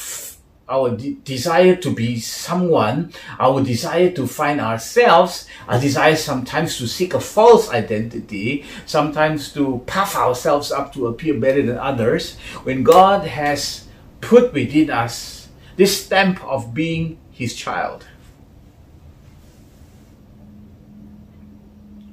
our 0.66 0.96
de- 0.96 1.16
desire 1.24 1.76
to 1.76 1.90
be 1.90 2.18
someone, 2.18 3.12
our 3.38 3.62
desire 3.62 4.10
to 4.10 4.26
find 4.26 4.60
ourselves, 4.60 5.46
our 5.68 5.78
desire 5.78 6.16
sometimes 6.16 6.78
to 6.78 6.86
seek 6.86 7.12
a 7.12 7.20
false 7.20 7.68
identity, 7.70 8.64
sometimes 8.86 9.52
to 9.52 9.82
puff 9.86 10.16
ourselves 10.16 10.72
up 10.72 10.92
to 10.94 11.06
appear 11.06 11.34
better 11.34 11.60
than 11.60 11.76
others, 11.76 12.36
when 12.64 12.82
God 12.82 13.26
has 13.26 13.83
put 14.24 14.52
within 14.52 14.90
us 14.90 15.48
this 15.76 16.04
stamp 16.04 16.42
of 16.44 16.72
being 16.72 17.18
His 17.30 17.54
child. 17.54 18.06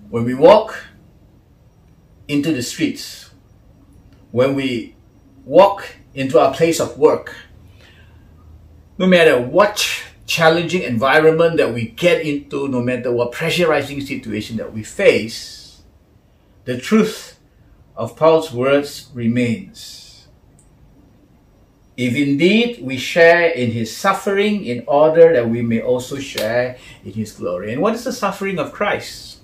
When 0.10 0.26
we 0.26 0.34
walk 0.34 0.88
into 2.28 2.52
the 2.52 2.62
streets, 2.62 3.30
when 4.32 4.56
we 4.56 4.96
walk 5.46 5.96
into 6.14 6.38
our 6.38 6.54
place 6.54 6.80
of 6.82 6.98
work, 6.98 7.34
no 8.98 9.08
matter 9.08 9.40
what 9.40 10.04
challenging 10.26 10.84
environment 10.84 11.58
that 11.58 11.74
we 11.74 11.88
get 11.88 12.26
into, 12.26 12.68
no 12.68 12.82
matter 12.82 13.12
what 13.12 13.32
pressurizing 13.32 14.06
situation 14.06 14.58
that 14.58 14.74
we 14.74 14.84
face, 14.84 15.82
the 16.66 16.78
truth 16.78 17.40
of 17.96 18.16
Paul's 18.16 18.52
words 18.52 19.10
remains. 19.14 20.11
If 21.98 22.16
indeed 22.16 22.80
we 22.82 22.98
share 22.98 23.50
in 23.50 23.72
his 23.72 23.96
suffering 23.96 24.66
in 24.66 24.84
order 24.88 25.34
that 25.34 25.50
we 25.50 25.62
may 25.62 25.82
also 25.82 26.18
share 26.18 26.78
in 27.04 27.12
his 27.14 27.34
glory. 27.34 27.74
And 27.74 27.82
what 27.82 27.94
is 27.96 28.06
the 28.06 28.14
suffering 28.14 28.60
of 28.60 28.72
Christ? 28.72 29.40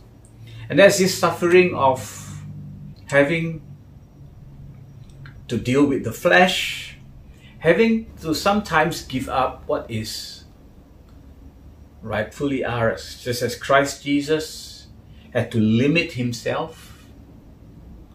And 0.70 0.80
that's 0.80 0.98
this 0.98 1.18
suffering 1.18 1.76
of 1.76 2.42
having 3.08 3.62
to 5.48 5.58
deal 5.58 5.86
with 5.86 6.04
the 6.04 6.12
flesh, 6.12 6.98
having 7.60 8.12
to 8.22 8.34
sometimes 8.34 9.04
give 9.04 9.30
up 9.30 9.64
what 9.68 9.90
is 9.90 10.44
rightfully 12.02 12.64
ours, 12.64 13.22
just 13.24 13.42
as 13.42 13.56
Christ 13.56 14.04
Jesus 14.04 14.88
had 15.34 15.52
to 15.52 15.60
limit 15.60 16.14
himself 16.14 17.06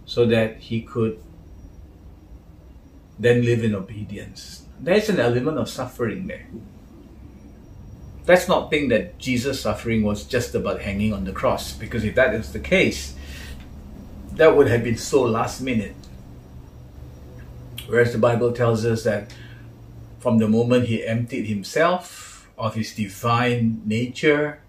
so 0.05 0.27
that 0.27 0.59
he 0.59 0.83
could 0.83 1.23
then 3.19 3.45
live 3.45 3.63
in 3.65 3.75
obedience. 3.75 4.67
There's 4.81 5.09
an 5.09 5.21
element 5.21 5.59
of 5.59 5.69
suffering 5.69 6.27
there. 6.27 6.47
Let's 8.27 8.49
not 8.49 8.71
think 8.71 8.91
that 8.91 9.19
Jesus' 9.19 9.61
suffering 9.61 10.03
was 10.03 10.25
just 10.25 10.55
about 10.55 10.81
hanging 10.81 11.13
on 11.13 11.25
the 11.25 11.33
cross, 11.33 11.73
because 11.73 12.05
if 12.05 12.15
that 12.15 12.35
is 12.35 12.53
the 12.53 12.61
case, 12.61 13.15
that 14.33 14.57
would 14.57 14.69
have 14.69 14.85
been 14.85 14.97
so 14.97 15.23
last 15.23 15.61
minute. 15.61 15.95
Whereas 17.87 18.13
the 18.13 18.19
Bible 18.19 18.53
tells 18.53 18.85
us 18.87 19.03
that 19.05 19.35
from 20.21 20.39
the 20.39 20.49
moment 20.49 20.87
he 20.87 21.05
emptied 21.05 21.47
himself 21.47 22.49
of 22.57 22.75
his 22.75 22.95
divine 22.95 23.83
nature, 23.85 24.61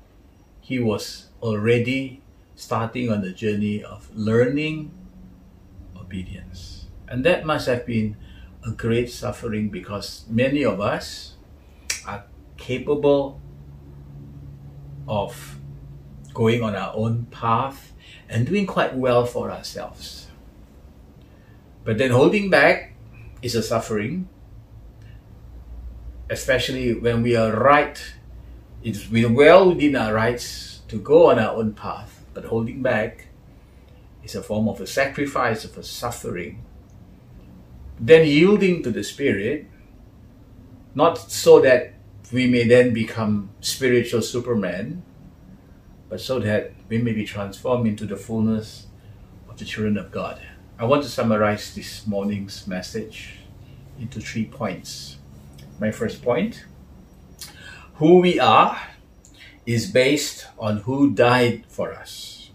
he 0.61 0.79
was 0.79 1.29
already 1.41 2.21
starting 2.55 3.11
on 3.11 3.21
the 3.21 3.31
journey 3.31 3.83
of 3.83 4.09
learning 4.15 4.91
obedience. 5.95 6.87
And 7.07 7.23
that 7.23 7.45
must 7.45 7.67
have 7.67 7.85
been 7.85 8.17
a 8.65 8.71
great 8.71 9.09
suffering 9.09 9.69
because 9.69 10.25
many 10.29 10.63
of 10.63 10.79
us 10.79 11.35
are 12.07 12.23
capable 12.57 13.41
of 15.07 15.57
going 16.33 16.63
on 16.63 16.75
our 16.75 16.93
own 16.95 17.25
path 17.31 17.93
and 18.29 18.47
doing 18.47 18.65
quite 18.65 18.95
well 18.95 19.25
for 19.25 19.51
ourselves. 19.51 20.27
But 21.83 21.97
then 21.97 22.11
holding 22.11 22.49
back 22.49 22.93
is 23.41 23.55
a 23.55 23.61
suffering, 23.61 24.29
especially 26.29 26.93
when 26.93 27.21
we 27.21 27.35
are 27.35 27.51
right, 27.51 28.01
it's 28.81 29.09
we're 29.09 29.31
well 29.31 29.69
within 29.69 29.95
our 29.95 30.13
rights 30.13 30.81
to 30.87 30.97
go 30.97 31.29
on 31.29 31.39
our 31.39 31.55
own 31.55 31.73
path, 31.73 32.25
but 32.33 32.45
holding 32.45 32.81
back 32.81 33.27
is 34.23 34.35
a 34.35 34.41
form 34.41 34.69
of 34.69 34.79
a 34.79 34.87
sacrifice 34.87 35.65
of 35.65 35.77
a 35.77 35.83
suffering. 35.83 36.63
Then 37.99 38.27
yielding 38.27 38.83
to 38.83 38.91
the 38.91 39.03
Spirit, 39.03 39.67
not 40.95 41.17
so 41.17 41.59
that 41.61 41.93
we 42.31 42.47
may 42.47 42.67
then 42.67 42.93
become 42.93 43.49
spiritual 43.61 44.21
supermen, 44.21 45.03
but 46.09 46.19
so 46.19 46.39
that 46.39 46.73
we 46.89 46.97
may 46.97 47.13
be 47.13 47.25
transformed 47.25 47.87
into 47.87 48.05
the 48.05 48.17
fullness 48.17 48.87
of 49.49 49.57
the 49.57 49.65
children 49.65 49.97
of 49.97 50.11
God. 50.11 50.41
I 50.77 50.85
want 50.85 51.03
to 51.03 51.09
summarize 51.09 51.75
this 51.75 52.05
morning's 52.07 52.67
message 52.67 53.39
into 53.99 54.19
three 54.19 54.45
points. 54.45 55.17
My 55.79 55.91
first 55.91 56.23
point 56.23 56.65
who 57.95 58.19
we 58.19 58.39
are 58.39 58.79
is 59.65 59.89
based 59.91 60.47
on 60.57 60.77
who 60.79 61.13
died 61.13 61.63
for 61.67 61.93
us 61.93 62.51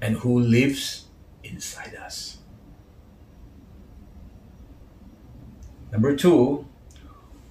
and 0.00 0.16
who 0.18 0.40
lives 0.40 1.06
inside 1.50 1.94
us. 1.96 2.38
Number 5.92 6.14
two, 6.16 6.66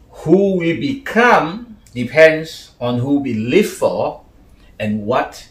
who 0.10 0.58
we 0.58 0.78
become 0.78 1.78
depends 1.94 2.72
on 2.80 3.00
who 3.00 3.20
we 3.20 3.34
live 3.34 3.70
for 3.70 4.24
and 4.80 5.06
what 5.06 5.50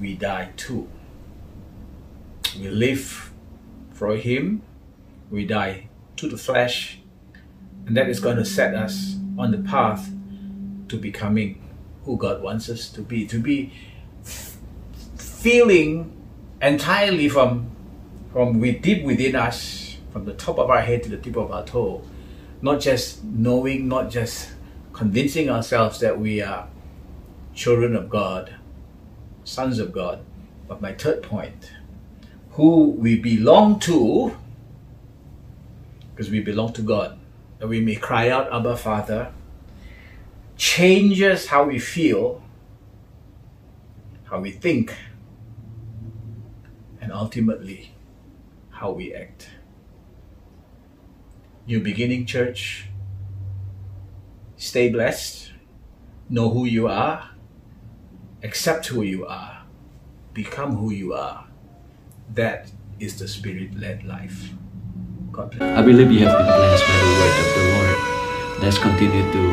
we 0.00 0.14
die 0.14 0.50
to. 0.56 0.88
We 2.58 2.68
live 2.68 3.32
for 3.92 4.16
Him, 4.16 4.62
we 5.30 5.44
die 5.44 5.88
to 6.16 6.28
the 6.28 6.36
flesh, 6.36 7.00
and 7.86 7.96
that 7.96 8.08
is 8.08 8.20
going 8.20 8.36
to 8.36 8.44
set 8.44 8.74
us 8.74 9.16
on 9.38 9.52
the 9.52 9.58
path 9.58 10.10
to 10.88 10.96
becoming 10.96 11.62
who 12.04 12.16
God 12.16 12.42
wants 12.42 12.68
us 12.68 12.88
to 12.90 13.02
be, 13.02 13.26
to 13.26 13.38
be 13.38 13.72
feeling 15.16 16.17
entirely 16.60 17.28
from 17.28 17.70
from 18.32 18.60
we 18.60 18.72
deep 18.72 19.04
within 19.04 19.34
us, 19.34 19.96
from 20.12 20.24
the 20.24 20.34
top 20.34 20.58
of 20.58 20.70
our 20.70 20.82
head 20.82 21.02
to 21.02 21.08
the 21.08 21.16
tip 21.16 21.36
of 21.36 21.50
our 21.50 21.64
toe, 21.64 22.02
not 22.60 22.80
just 22.80 23.24
knowing, 23.24 23.88
not 23.88 24.10
just 24.10 24.50
convincing 24.92 25.48
ourselves 25.48 26.00
that 26.00 26.18
we 26.18 26.42
are 26.42 26.68
children 27.54 27.96
of 27.96 28.10
God, 28.10 28.54
sons 29.44 29.78
of 29.78 29.92
God. 29.92 30.20
But 30.66 30.82
my 30.82 30.92
third 30.92 31.22
point, 31.22 31.72
who 32.50 32.90
we 32.90 33.18
belong 33.18 33.80
to, 33.80 34.36
because 36.10 36.30
we 36.30 36.40
belong 36.40 36.72
to 36.74 36.82
God, 36.82 37.18
that 37.58 37.68
we 37.68 37.80
may 37.80 37.94
cry 37.96 38.28
out, 38.28 38.52
Abba 38.52 38.76
Father, 38.76 39.32
changes 40.56 41.46
how 41.46 41.64
we 41.64 41.78
feel, 41.78 42.42
how 44.24 44.40
we 44.40 44.50
think, 44.50 44.94
and 47.08 47.16
ultimately 47.16 47.90
how 48.68 48.92
we 48.92 49.14
act. 49.14 49.48
New 51.66 51.80
Beginning 51.80 52.26
Church, 52.26 52.84
stay 54.56 54.90
blessed, 54.90 55.52
know 56.28 56.50
who 56.50 56.66
you 56.66 56.86
are, 56.86 57.30
accept 58.42 58.88
who 58.88 59.00
you 59.00 59.24
are, 59.24 59.64
become 60.34 60.76
who 60.76 60.92
you 60.92 61.14
are. 61.14 61.46
That 62.34 62.70
is 63.00 63.18
the 63.18 63.26
spirit 63.26 63.74
led 63.80 64.04
life. 64.04 64.52
God 65.32 65.52
bless. 65.52 65.78
I 65.78 65.80
believe 65.80 66.12
you 66.12 66.26
have 66.26 66.36
been 66.36 66.46
blessed 66.46 66.84
by 66.84 66.98
the 67.00 67.12
word 67.16 67.36
of 67.40 67.48
the 67.56 67.64
Lord. 67.72 68.62
Let's 68.62 68.76
continue 68.76 69.24
to 69.32 69.44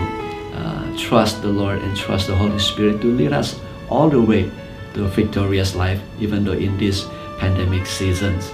uh, 0.59 0.97
trust 0.97 1.41
the 1.41 1.47
Lord 1.47 1.79
and 1.79 1.95
trust 1.95 2.27
the 2.27 2.35
Holy 2.35 2.59
Spirit 2.59 2.99
to 2.99 3.07
lead 3.07 3.31
us 3.31 3.57
all 3.89 4.09
the 4.09 4.19
way 4.19 4.51
to 4.95 5.05
a 5.05 5.07
victorious 5.07 5.73
life, 5.73 6.01
even 6.19 6.43
though 6.43 6.59
in 6.59 6.77
these 6.77 7.05
pandemic 7.37 7.85
seasons. 7.85 8.51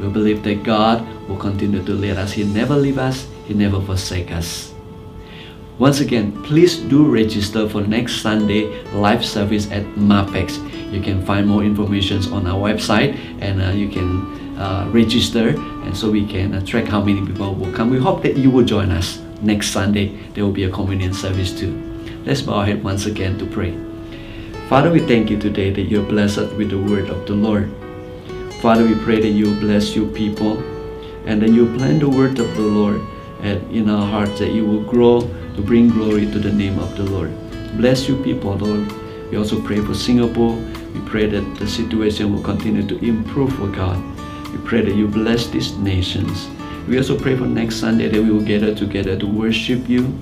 We 0.00 0.08
believe 0.08 0.42
that 0.44 0.62
God 0.62 1.06
will 1.28 1.36
continue 1.36 1.82
to 1.84 1.92
lead 1.92 2.16
us. 2.16 2.32
He 2.32 2.44
never 2.44 2.76
leave 2.76 2.98
us, 2.98 3.28
He 3.46 3.54
never 3.54 3.80
forsake 3.80 4.32
us. 4.32 4.72
Once 5.78 6.00
again, 6.00 6.30
please 6.42 6.76
do 6.76 7.10
register 7.10 7.66
for 7.66 7.80
next 7.80 8.20
Sunday 8.20 8.82
live 8.92 9.24
service 9.24 9.70
at 9.70 9.82
MAPEX. 9.96 10.60
You 10.92 11.00
can 11.00 11.24
find 11.24 11.46
more 11.46 11.64
information 11.64 12.20
on 12.34 12.46
our 12.46 12.60
website 12.60 13.16
and 13.40 13.62
uh, 13.62 13.70
you 13.70 13.88
can 13.88 14.58
uh, 14.58 14.90
register 14.92 15.48
and 15.56 15.96
so 15.96 16.10
we 16.10 16.26
can 16.26 16.54
uh, 16.54 16.60
track 16.66 16.84
how 16.84 17.00
many 17.02 17.24
people 17.24 17.54
will 17.54 17.72
come. 17.72 17.88
We 17.88 17.98
hope 17.98 18.22
that 18.24 18.36
you 18.36 18.50
will 18.50 18.64
join 18.64 18.90
us 18.90 19.20
next 19.40 19.68
Sunday. 19.68 20.08
There 20.34 20.44
will 20.44 20.52
be 20.52 20.64
a 20.64 20.70
communion 20.70 21.14
service 21.14 21.58
too. 21.58 21.72
Let's 22.26 22.42
bow 22.42 22.56
our 22.56 22.66
head 22.66 22.84
once 22.84 23.06
again 23.06 23.38
to 23.38 23.46
pray. 23.46 23.89
Father, 24.70 24.92
we 24.92 25.00
thank 25.00 25.30
you 25.30 25.36
today 25.36 25.72
that 25.72 25.90
you're 25.90 26.06
blessed 26.06 26.52
with 26.54 26.70
the 26.70 26.78
word 26.78 27.10
of 27.10 27.26
the 27.26 27.34
Lord. 27.34 27.68
Father, 28.62 28.86
we 28.86 28.94
pray 28.94 29.20
that 29.20 29.30
you 29.30 29.58
bless 29.58 29.96
your 29.96 30.06
people 30.06 30.58
and 31.26 31.42
that 31.42 31.50
you 31.50 31.74
plant 31.74 31.98
the 31.98 32.08
word 32.08 32.38
of 32.38 32.54
the 32.54 32.62
Lord 32.62 33.00
in 33.42 33.90
our 33.90 34.06
hearts 34.06 34.38
that 34.38 34.52
you 34.52 34.64
will 34.64 34.84
grow 34.84 35.22
to 35.56 35.60
bring 35.60 35.88
glory 35.88 36.26
to 36.26 36.38
the 36.38 36.52
name 36.52 36.78
of 36.78 36.96
the 36.96 37.02
Lord. 37.02 37.32
Bless 37.78 38.08
you 38.08 38.22
people, 38.22 38.54
Lord. 38.58 38.86
We 39.32 39.38
also 39.38 39.60
pray 39.60 39.80
for 39.80 39.92
Singapore. 39.92 40.54
We 40.94 41.00
pray 41.00 41.26
that 41.26 41.58
the 41.58 41.66
situation 41.66 42.32
will 42.32 42.44
continue 42.44 42.86
to 42.86 43.04
improve 43.04 43.52
for 43.56 43.66
God. 43.66 43.98
We 44.52 44.58
pray 44.58 44.82
that 44.82 44.94
you 44.94 45.08
bless 45.08 45.48
these 45.48 45.76
nations. 45.78 46.48
We 46.86 46.96
also 46.96 47.18
pray 47.18 47.34
for 47.36 47.46
next 47.46 47.80
Sunday 47.80 48.06
that 48.06 48.22
we 48.22 48.30
will 48.30 48.46
gather 48.46 48.72
together 48.72 49.18
to 49.18 49.26
worship 49.26 49.88
you 49.88 50.16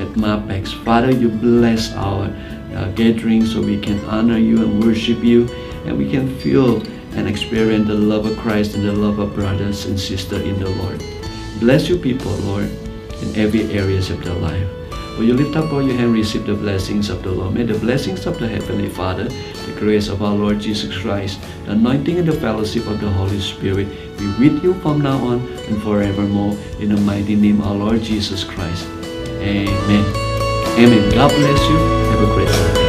at 0.00 0.08
MAPEX. 0.16 0.72
Father, 0.84 1.10
you 1.10 1.28
bless 1.28 1.92
our 1.92 2.34
uh, 2.74 2.90
gathering 2.92 3.44
so 3.44 3.60
we 3.60 3.78
can 3.80 3.98
honor 4.06 4.38
you 4.38 4.62
and 4.62 4.84
worship 4.84 5.22
you 5.22 5.48
and 5.84 5.96
we 5.96 6.10
can 6.10 6.38
feel 6.38 6.82
and 7.16 7.28
experience 7.28 7.88
the 7.88 7.94
love 7.94 8.26
of 8.26 8.38
Christ 8.38 8.74
and 8.74 8.84
the 8.84 8.92
love 8.92 9.18
of 9.18 9.34
brothers 9.34 9.86
and 9.86 9.98
sisters 9.98 10.42
in 10.42 10.58
the 10.58 10.70
Lord. 10.70 11.02
Bless 11.58 11.88
you 11.88 11.96
people, 11.96 12.32
Lord, 12.48 12.70
in 13.22 13.36
every 13.36 13.62
areas 13.72 14.10
of 14.10 14.22
their 14.24 14.34
life. 14.34 14.68
Will 15.18 15.26
you 15.26 15.34
lift 15.34 15.54
up 15.56 15.70
all 15.72 15.82
your 15.82 15.96
hand, 15.96 16.14
receive 16.14 16.46
the 16.46 16.54
blessings 16.54 17.10
of 17.10 17.22
the 17.22 17.30
Lord? 17.30 17.52
May 17.52 17.64
the 17.64 17.78
blessings 17.78 18.24
of 18.26 18.38
the 18.38 18.48
Heavenly 18.48 18.88
Father, 18.88 19.24
the 19.24 19.76
grace 19.78 20.08
of 20.08 20.22
our 20.22 20.34
Lord 20.34 20.60
Jesus 20.60 20.96
Christ, 20.96 21.40
the 21.66 21.72
anointing 21.72 22.18
and 22.18 22.26
the 22.26 22.32
fellowship 22.40 22.86
of 22.86 23.00
the 23.00 23.10
Holy 23.10 23.40
Spirit 23.40 23.88
be 24.16 24.26
with 24.38 24.64
you 24.64 24.72
from 24.80 25.02
now 25.02 25.18
on 25.18 25.46
and 25.68 25.82
forevermore. 25.82 26.56
In 26.78 26.94
the 26.94 27.00
mighty 27.02 27.36
name 27.36 27.60
of 27.60 27.66
our 27.66 27.74
Lord 27.74 28.02
Jesus 28.02 28.44
Christ. 28.44 28.86
Amen. 29.42 30.04
Amen. 30.78 31.10
God 31.10 31.30
bless 31.30 31.68
you. 31.68 31.99
Have 32.20 32.79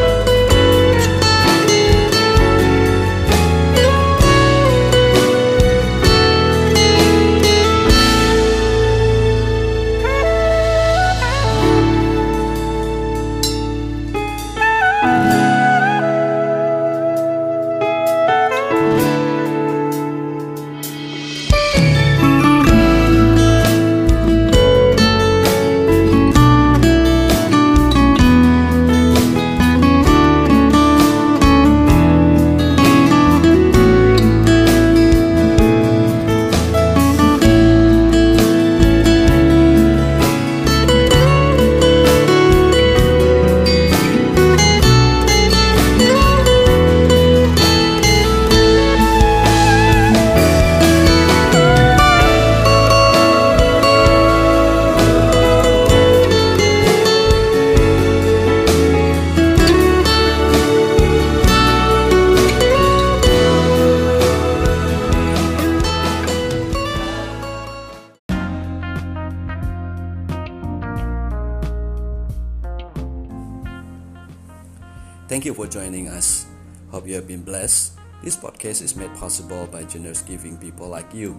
podcast 78.62 78.82
is 78.82 78.96
made 78.96 79.14
possible 79.16 79.68
by 79.68 79.84
generous 79.84 80.22
giving 80.22 80.58
people 80.58 80.88
like 80.88 81.14
you. 81.14 81.38